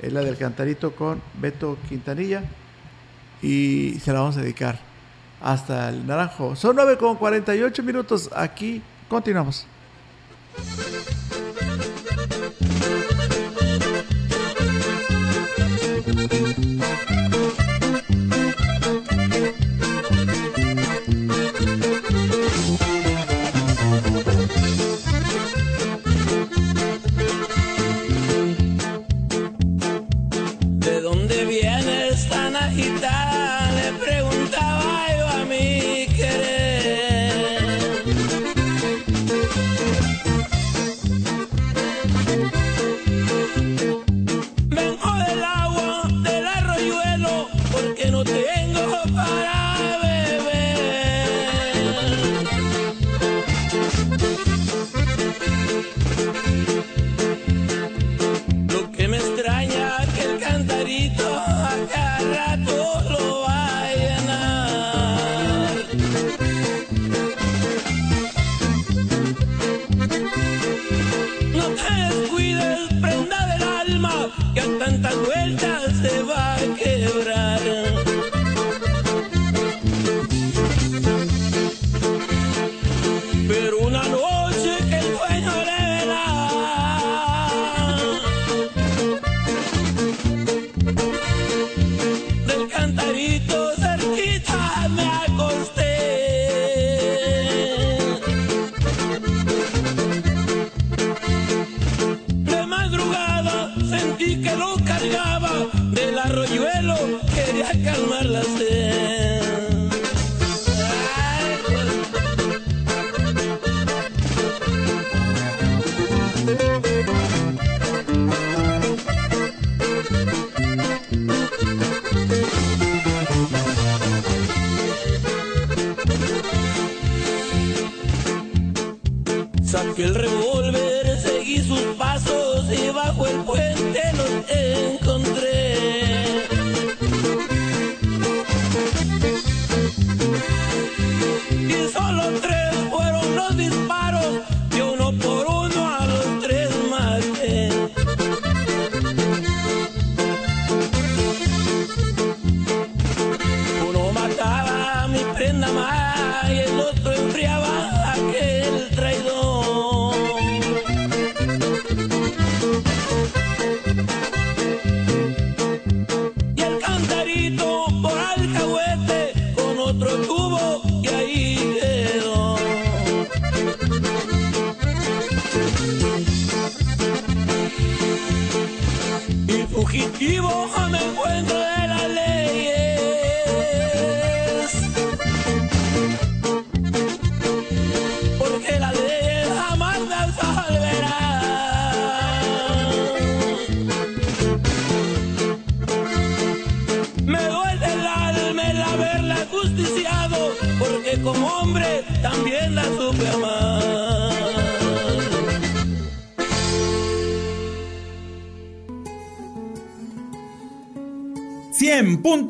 Es 0.00 0.12
la 0.12 0.20
del 0.20 0.36
cantarito 0.36 0.94
con 0.94 1.20
Beto 1.40 1.76
Quintanilla. 1.88 2.44
Y 3.42 3.98
se 4.00 4.12
la 4.12 4.20
vamos 4.20 4.36
a 4.36 4.42
dedicar 4.42 4.78
hasta 5.40 5.88
el 5.88 6.06
naranjo. 6.06 6.54
Son 6.54 6.76
9 6.76 6.98
con 6.98 7.16
48 7.16 7.82
minutos. 7.82 8.30
Aquí 8.32 8.80
continuamos. 9.08 9.66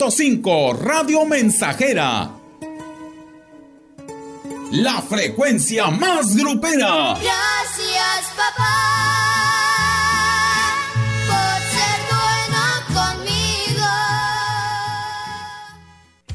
100.5 0.09 0.79
Radio 0.79 1.27
Mensajera. 1.27 2.31
La 4.73 5.03
frecuencia 5.03 5.91
más 5.91 6.35
grupera. 6.35 7.17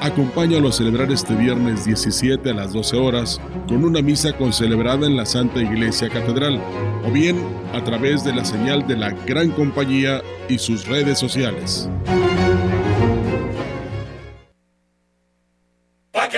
Acompáñalo 0.00 0.68
a 0.68 0.72
celebrar 0.72 1.10
este 1.10 1.34
viernes 1.34 1.84
17 1.84 2.50
a 2.50 2.54
las 2.54 2.72
12 2.72 2.96
horas 2.96 3.40
con 3.68 3.84
una 3.84 4.02
misa 4.02 4.36
concelebrada 4.36 5.06
en 5.06 5.16
la 5.16 5.24
Santa 5.24 5.60
Iglesia 5.60 6.08
Catedral 6.08 6.60
o 7.06 7.10
bien 7.10 7.38
a 7.72 7.82
través 7.82 8.24
de 8.24 8.34
la 8.34 8.44
señal 8.44 8.86
de 8.86 8.96
la 8.96 9.10
Gran 9.10 9.50
Compañía 9.50 10.22
y 10.48 10.58
sus 10.58 10.86
redes 10.86 11.18
sociales. 11.18 11.88
Pa' 16.12 16.28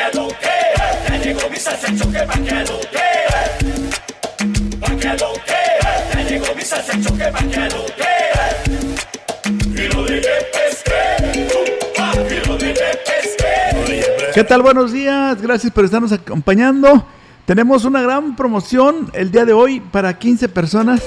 ¿Qué 14.37 14.45
tal? 14.45 14.61
Buenos 14.61 14.93
días, 14.93 15.41
gracias 15.41 15.73
por 15.73 15.87
estarnos 15.87 16.13
acompañando. 16.13 17.07
Tenemos 17.47 17.87
una 17.87 18.03
gran 18.03 18.37
promoción 18.37 19.11
el 19.15 19.31
día 19.31 19.47
de 19.47 19.55
hoy 19.55 19.81
para 19.81 20.19
15 20.19 20.51
personas. 20.51 21.03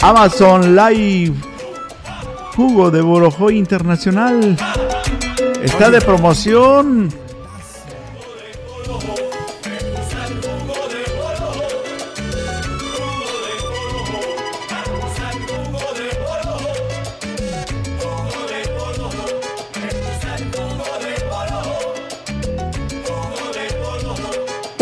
Amazon 0.00 0.76
Live 0.76 1.34
Jugo 2.54 2.92
de 2.92 3.00
Borojoy 3.00 3.58
Internacional 3.58 4.56
está 5.60 5.90
de 5.90 6.00
promoción. 6.00 7.08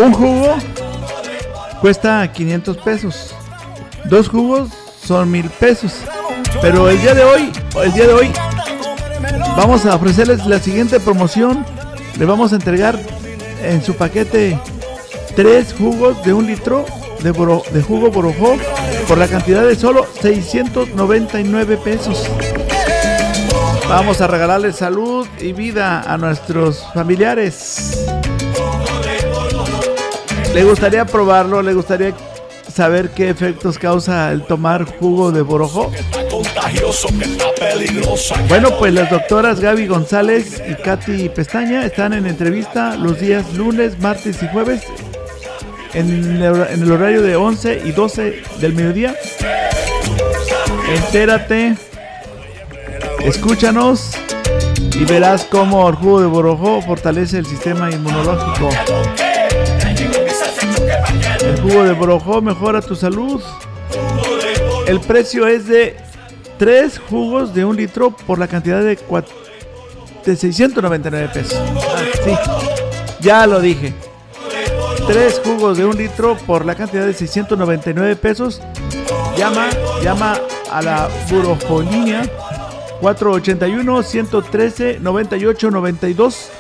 Un 0.03 0.15
jugo 0.15 0.57
cuesta 1.83 2.33
500 2.33 2.77
pesos. 2.79 3.35
Dos 4.07 4.31
jugos 4.31 4.71
son 5.05 5.31
mil 5.31 5.51
pesos. 5.51 5.93
Pero 6.63 6.89
el 6.89 6.99
día 7.03 7.13
de 7.13 7.23
hoy, 7.23 7.53
el 7.85 7.93
día 7.93 8.07
de 8.07 8.15
hoy, 8.15 8.33
vamos 9.59 9.85
a 9.85 9.95
ofrecerles 9.95 10.47
la 10.47 10.59
siguiente 10.59 11.01
promoción. 11.01 11.67
Le 12.19 12.25
vamos 12.25 12.55
a 12.55 12.57
entregar 12.57 12.99
en 13.63 13.83
su 13.83 13.95
paquete 13.95 14.59
tres 15.37 15.75
jugos 15.77 16.23
de 16.25 16.33
un 16.33 16.47
litro 16.47 16.87
de, 17.23 17.83
jugo 17.83 18.11
borojó 18.11 18.57
por 19.07 19.19
la 19.19 19.29
cantidad 19.29 19.67
de 19.67 19.77
solo 19.77 20.07
699 20.23 21.77
pesos. 21.77 22.27
Vamos 23.87 24.23
a 24.23 24.27
regalarle 24.27 24.73
salud 24.73 25.29
y 25.39 25.53
vida 25.53 26.01
a 26.01 26.17
nuestros 26.17 26.87
familiares. 26.95 28.10
¿Le 30.55 30.65
gustaría 30.65 31.05
probarlo? 31.05 31.63
¿Le 31.63 31.75
gustaría 31.75 32.13
saber 32.73 33.11
qué 33.11 33.31
efectos 33.31 33.79
causa 33.79 34.33
el 34.33 34.43
tomar 34.43 34.85
jugo 34.85 35.31
de 35.31 35.43
borojo? 35.43 35.93
Bueno, 38.49 38.71
pues 38.79 38.93
las 38.93 39.11
doctoras 39.11 39.61
Gaby 39.61 39.87
González 39.87 40.61
y 40.69 40.75
Katy 40.75 41.29
Pestaña 41.29 41.85
están 41.85 42.13
en 42.13 42.27
entrevista 42.27 42.97
los 42.97 43.21
días 43.21 43.55
lunes, 43.55 43.99
martes 44.01 44.43
y 44.43 44.49
jueves 44.49 44.83
en 45.95 46.43
el, 46.43 46.93
horario 46.93 47.23
de 47.23 47.37
11 47.37 47.83
y 47.85 47.93
12 47.93 48.43
del 48.61 48.75
mediodía. 48.75 49.15
Entérate, 50.89 51.77
escúchanos 53.21 54.13
y 54.95 55.05
verás 55.05 55.45
cómo 55.45 55.89
el 55.89 55.95
jugo 55.95 56.21
de 56.21 56.27
borojo 56.27 56.83
fortalece 56.83 57.39
el 57.39 57.47
sistema 57.47 57.91
inmunológico. 57.91 58.69
Jugo 61.63 61.85
de 61.85 61.93
borojo 61.93 62.41
mejora 62.41 62.81
tu 62.81 62.95
salud. 62.95 63.43
El 64.87 65.01
precio 65.01 65.47
es 65.47 65.67
de 65.67 65.97
3 66.59 66.99
jugos 66.99 67.55
de 67.55 67.65
un 67.65 67.77
litro 67.77 68.11
por 68.11 68.39
la 68.39 68.49
cantidad 68.49 68.81
de, 68.81 68.99
de 70.25 70.37
699 70.37 71.31
pesos. 71.33 71.59
Ah, 71.59 72.61
ya 73.21 73.47
lo 73.47 73.61
dije. 73.61 73.93
3 75.07 75.41
jugos 75.45 75.77
de 75.77 75.85
un 75.85 75.97
litro 75.97 76.37
por 76.47 76.65
la 76.65 76.75
cantidad 76.75 77.05
de 77.05 77.15
699 77.15 78.17
pesos. 78.17 78.63
Llama, 79.37 79.69
llama 80.03 80.39
a 80.71 80.83
la 80.83 81.09
burofolínea 81.31 82.23
481 83.01 84.03
113 84.03 84.99
98 85.01 85.71
92. 85.71 86.51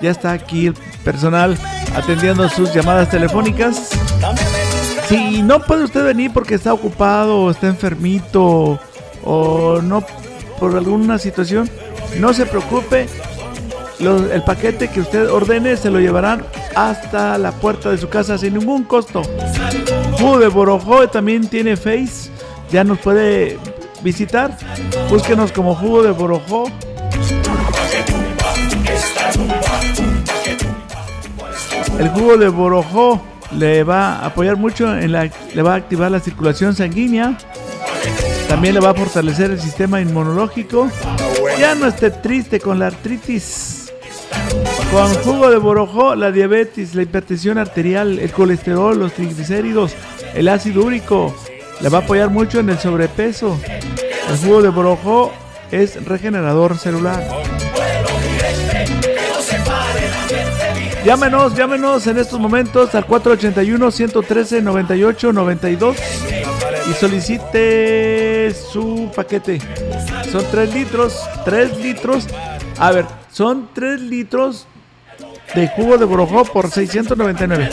Ya 0.00 0.10
está 0.10 0.32
aquí 0.32 0.66
el 0.68 0.74
personal 1.04 1.56
atendiendo 1.94 2.48
sus 2.48 2.72
llamadas 2.72 3.10
telefónicas. 3.10 3.90
Si 5.08 5.42
no 5.42 5.60
puede 5.60 5.84
usted 5.84 6.04
venir 6.04 6.32
porque 6.32 6.54
está 6.54 6.72
ocupado 6.72 7.50
está 7.50 7.66
enfermito 7.66 8.78
o 9.24 9.80
no 9.82 10.04
por 10.58 10.76
alguna 10.76 11.18
situación, 11.18 11.68
no 12.18 12.32
se 12.32 12.46
preocupe. 12.46 13.08
El 13.98 14.42
paquete 14.44 14.88
que 14.88 15.00
usted 15.00 15.30
ordene 15.30 15.76
se 15.76 15.90
lo 15.90 16.00
llevarán 16.00 16.42
hasta 16.74 17.36
la 17.36 17.52
puerta 17.52 17.90
de 17.90 17.98
su 17.98 18.08
casa 18.08 18.38
sin 18.38 18.54
ningún 18.54 18.84
costo. 18.84 19.22
Jugo 20.18 20.38
de 20.38 20.48
Borojó 20.48 21.06
también 21.08 21.48
tiene 21.48 21.76
Face. 21.76 22.30
Ya 22.70 22.82
nos 22.82 22.98
puede 22.98 23.58
visitar. 24.02 24.56
Búsquenos 25.10 25.52
como 25.52 25.74
Jugo 25.74 26.02
de 26.02 26.12
Borojó. 26.12 26.64
El 32.00 32.08
jugo 32.08 32.38
de 32.38 32.48
Borojó 32.48 33.20
le 33.52 33.84
va 33.84 34.14
a 34.14 34.26
apoyar 34.28 34.56
mucho 34.56 34.96
en 34.96 35.12
la 35.12 35.28
le 35.52 35.62
va 35.62 35.74
a 35.74 35.76
activar 35.76 36.10
la 36.10 36.18
circulación 36.18 36.74
sanguínea. 36.74 37.36
También 38.48 38.72
le 38.72 38.80
va 38.80 38.90
a 38.90 38.94
fortalecer 38.94 39.50
el 39.50 39.60
sistema 39.60 40.00
inmunológico. 40.00 40.90
Ya 41.58 41.74
no 41.74 41.86
esté 41.86 42.10
triste 42.10 42.58
con 42.58 42.78
la 42.78 42.86
artritis. 42.86 43.92
Con 44.90 45.14
jugo 45.16 45.50
de 45.50 45.58
borojó, 45.58 46.14
la 46.14 46.32
diabetes, 46.32 46.94
la 46.94 47.02
hipertensión 47.02 47.58
arterial, 47.58 48.18
el 48.18 48.32
colesterol, 48.32 48.98
los 48.98 49.12
triglicéridos, 49.12 49.94
el 50.34 50.48
ácido 50.48 50.82
úrico, 50.82 51.36
le 51.82 51.90
va 51.90 51.98
a 51.98 52.00
apoyar 52.00 52.30
mucho 52.30 52.60
en 52.60 52.70
el 52.70 52.78
sobrepeso. 52.78 53.60
El 54.30 54.38
jugo 54.38 54.62
de 54.62 54.70
borojó 54.70 55.32
es 55.70 56.02
regenerador 56.06 56.78
celular. 56.78 57.22
Llámenos, 61.04 61.54
llámenos 61.56 62.06
en 62.06 62.18
estos 62.18 62.38
momentos 62.38 62.94
al 62.94 63.04
481-113-98-92 63.06 65.96
y 66.90 66.94
solicite 66.94 68.54
su 68.54 69.10
paquete. 69.16 69.58
Son 70.30 70.44
3 70.50 70.74
litros, 70.74 71.18
3 71.44 71.78
litros. 71.78 72.26
A 72.78 72.92
ver, 72.92 73.06
son 73.32 73.70
3 73.72 74.02
litros 74.02 74.66
de 75.54 75.68
jugo 75.68 75.96
de 75.96 76.04
borojó 76.04 76.44
por 76.44 76.70
699. 76.70 77.70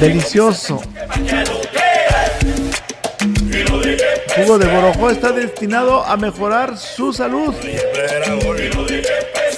Delicioso. 0.00 0.82
Jugo 4.36 4.58
de 4.58 4.66
borojó 4.66 5.10
está 5.10 5.32
destinado 5.32 6.04
a 6.04 6.16
mejorar 6.16 6.76
su 6.76 7.12
salud. 7.12 7.54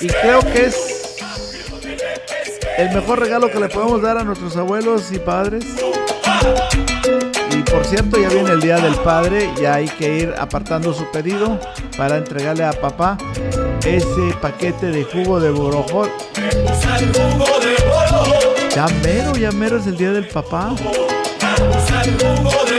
Y 0.03 0.09
creo 0.09 0.41
que 0.41 0.67
es 0.67 1.17
el 2.77 2.91
mejor 2.91 3.21
regalo 3.21 3.49
que 3.53 3.61
le 3.61 3.69
podemos 3.69 4.03
dar 4.03 4.19
a 4.19 4.25
nuestros 4.25 4.57
abuelos 4.57 5.13
y 5.13 5.21
padres. 5.21 5.65
Y 7.53 7.63
por 7.63 7.85
cierto, 7.85 8.21
ya 8.21 8.29
viene 8.29 8.51
el 8.51 8.61
Día 8.61 8.79
del 8.79 8.97
Padre, 8.97 9.49
ya 9.61 9.75
hay 9.75 9.89
que 9.89 10.19
ir 10.19 10.35
apartando 10.37 10.93
su 10.93 11.09
pedido 11.13 11.57
para 11.97 12.17
entregarle 12.17 12.65
a 12.65 12.73
papá 12.73 13.17
ese 13.85 14.35
paquete 14.41 14.87
de 14.87 15.05
jugo 15.05 15.39
de 15.39 15.51
borojó. 15.51 16.09
Ya 18.75 18.89
mero, 19.05 19.37
ya 19.37 19.53
mero 19.53 19.77
es 19.77 19.87
el 19.87 19.97
Día 19.97 20.11
del 20.11 20.27
Papá. 20.27 20.75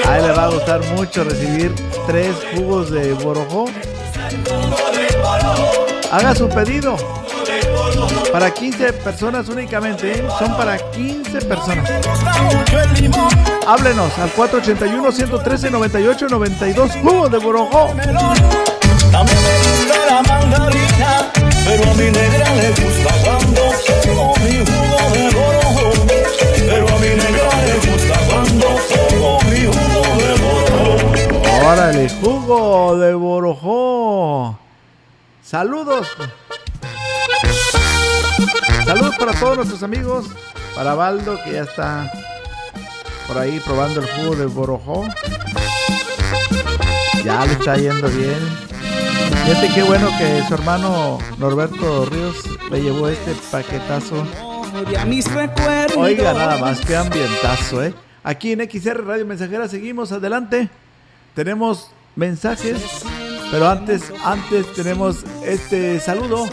A 0.06 0.18
él 0.20 0.28
le 0.28 0.34
va 0.34 0.44
a 0.44 0.50
gustar 0.50 0.82
mucho 0.98 1.24
recibir 1.24 1.74
tres 2.06 2.36
jugos 2.54 2.92
de 2.92 3.14
borojó. 3.14 3.68
Haga 6.14 6.34
su 6.36 6.48
pedido. 6.48 6.96
Para 8.32 8.54
15 8.54 8.94
personas 8.94 9.50
únicamente, 9.50 10.12
¿eh? 10.12 10.24
son 10.38 10.56
para 10.56 10.78
15 10.78 11.42
personas. 11.42 11.90
Háblenos 13.66 14.16
al 14.20 14.32
481-113-98-92. 14.36 17.02
Jugo 17.02 17.28
de 17.30 17.40
borojó. 17.40 17.88
También 17.88 18.14
me 19.12 19.24
gusta 19.58 20.06
la 20.08 20.22
mandarina, 20.22 21.32
pero 21.66 21.84
a 21.90 21.94
mi 21.96 22.12
negra 22.12 22.56
le 22.58 22.70
gusta 22.70 23.12
cuando 23.24 23.74
mi 24.44 24.64
jugo 24.68 25.10
de 25.14 25.30
borojo. 25.34 25.94
Pero 26.58 26.90
a 26.90 26.98
mi 27.00 27.08
negra 27.08 27.50
le 27.66 27.74
gusta 27.90 28.16
cuando 28.30 28.68
mi 29.50 29.62
jugo 29.66 30.02
de 30.22 30.32
borojo. 30.44 31.68
Órale, 31.68 32.06
jugo 32.22 32.98
de 32.98 33.14
borojó. 33.16 34.63
Saludos. 35.44 36.08
Saludos 38.86 39.16
para 39.18 39.34
todos 39.34 39.58
nuestros 39.58 39.84
amigos. 39.84 40.26
Para 40.76 40.96
Baldo, 40.96 41.38
que 41.44 41.54
ya 41.54 41.64
está 41.64 42.12
por 43.28 43.38
ahí 43.38 43.60
probando 43.60 44.02
el 44.02 44.08
jugo 44.08 44.36
de 44.36 44.46
borojó. 44.46 45.08
Ya 47.24 47.46
le 47.46 47.54
está 47.54 47.78
yendo 47.78 48.08
bien. 48.10 48.40
Fíjate 49.46 49.74
qué 49.74 49.84
bueno 49.84 50.10
que 50.18 50.44
su 50.48 50.54
hermano 50.54 51.20
Norberto 51.38 52.06
Ríos 52.06 52.38
le 52.72 52.82
llevó 52.82 53.10
este 53.10 53.36
paquetazo. 53.52 54.26
Oiga, 55.98 56.34
nada 56.34 56.58
más, 56.58 56.80
qué 56.82 56.96
ambientazo, 56.96 57.84
¿eh? 57.84 57.94
Aquí 58.24 58.54
en 58.54 58.62
XR 58.70 59.06
Radio 59.06 59.26
Mensajera 59.26 59.68
seguimos 59.68 60.12
adelante. 60.12 60.70
Tenemos 61.36 61.92
mensajes, 62.16 63.04
pero 63.52 63.70
antes, 63.70 64.12
antes 64.24 64.72
tenemos 64.74 65.24
este 65.46 66.00
saludo 66.00 66.48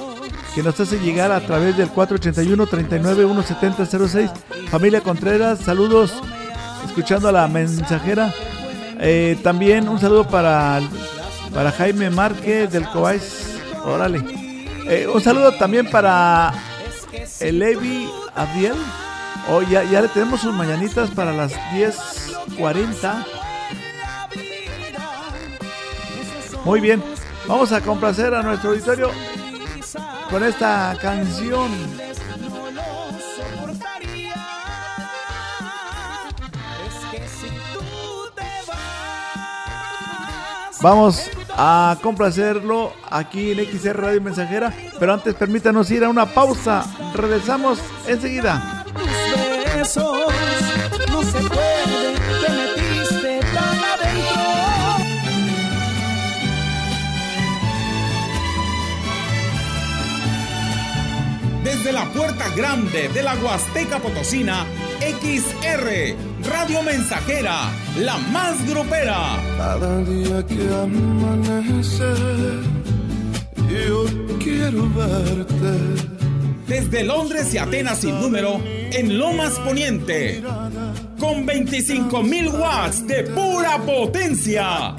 que 0.54 0.62
nos 0.62 0.78
hace 0.80 0.98
llegar 0.98 1.30
a 1.32 1.40
través 1.40 1.76
del 1.76 1.88
481 1.90 2.66
39 2.66 3.24
17006. 3.24 4.30
Familia 4.70 5.00
Contreras, 5.00 5.60
saludos, 5.60 6.12
escuchando 6.84 7.28
a 7.28 7.32
la 7.32 7.48
mensajera. 7.48 8.32
Eh, 8.98 9.38
también 9.42 9.88
un 9.88 9.98
saludo 9.98 10.26
para, 10.28 10.80
para 11.54 11.72
Jaime 11.72 12.10
Márquez 12.10 12.70
del 12.70 12.86
Cobáis. 12.88 13.58
Órale. 13.84 14.22
Eh, 14.86 15.06
un 15.12 15.20
saludo 15.20 15.52
también 15.54 15.88
para 15.88 16.52
el 17.40 17.58
Levi 17.58 18.10
Abdiel. 18.34 18.74
Oh, 19.48 19.62
ya 19.62 19.82
le 19.82 20.08
tenemos 20.08 20.40
sus 20.40 20.52
mañanitas 20.52 21.10
para 21.10 21.32
las 21.32 21.52
10.40. 21.72 23.39
Muy 26.64 26.80
bien. 26.80 27.02
Vamos 27.46 27.72
a 27.72 27.80
complacer 27.80 28.34
a 28.34 28.42
nuestro 28.42 28.70
auditorio 28.70 29.10
con 30.30 30.44
esta 30.44 30.96
canción. 31.00 31.70
Vamos 40.82 41.30
a 41.50 41.98
complacerlo 42.02 42.92
aquí 43.10 43.52
en 43.52 43.58
XR 43.58 44.00
Radio 44.00 44.20
Mensajera, 44.22 44.72
pero 44.98 45.12
antes 45.12 45.34
permítanos 45.34 45.90
ir 45.90 46.04
a 46.04 46.08
una 46.08 46.24
pausa. 46.26 46.84
Regresamos 47.14 47.78
enseguida. 48.06 48.84
Desde 61.80 61.92
la 61.94 62.04
puerta 62.12 62.44
grande 62.54 63.08
de 63.08 63.22
la 63.22 63.34
Huasteca 63.36 64.00
Potosina, 64.00 64.66
XR, 65.00 66.14
Radio 66.46 66.82
Mensajera, 66.82 67.70
la 67.96 68.18
más 68.18 68.68
grupera. 68.68 69.42
Cada 69.56 70.04
día 70.04 70.44
que 70.44 70.68
amanece, 70.74 72.04
yo 73.66 74.04
quiero 74.40 74.90
verte. 74.90 75.72
Desde 76.66 77.02
Londres 77.02 77.54
y 77.54 77.56
Atenas 77.56 78.00
sin 78.00 78.20
número, 78.20 78.60
en 78.66 79.18
Lomas 79.18 79.58
Poniente. 79.60 80.42
Con 81.18 81.46
25.000 81.46 82.60
watts 82.60 83.06
de 83.06 83.24
pura 83.24 83.78
potencia. 83.78 84.94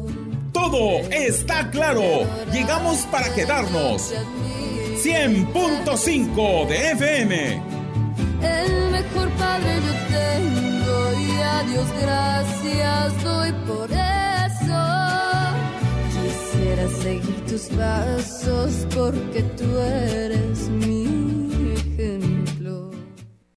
Todo 0.51 0.99
está 1.11 1.69
claro. 1.69 2.01
Llegamos 2.51 2.99
para 3.11 3.31
quedarnos. 3.33 4.13
100.5 4.95 6.67
de 6.67 6.91
FM. 6.91 7.61
El 8.41 8.91
mejor 8.91 9.29
padre 9.31 9.75
yo 9.85 9.93
tengo 10.17 11.13
y 11.19 11.41
a 11.41 11.63
Dios 11.63 11.87
gracias 12.01 13.23
doy 13.23 13.51
por 13.67 13.91
eso. 13.91 14.83
Quisiera 16.21 16.87
seguir 17.03 17.37
tus 17.47 17.63
pasos 17.77 18.71
porque 18.95 19.41
tú 19.57 19.77
eres 19.77 20.69
mi 20.69 20.94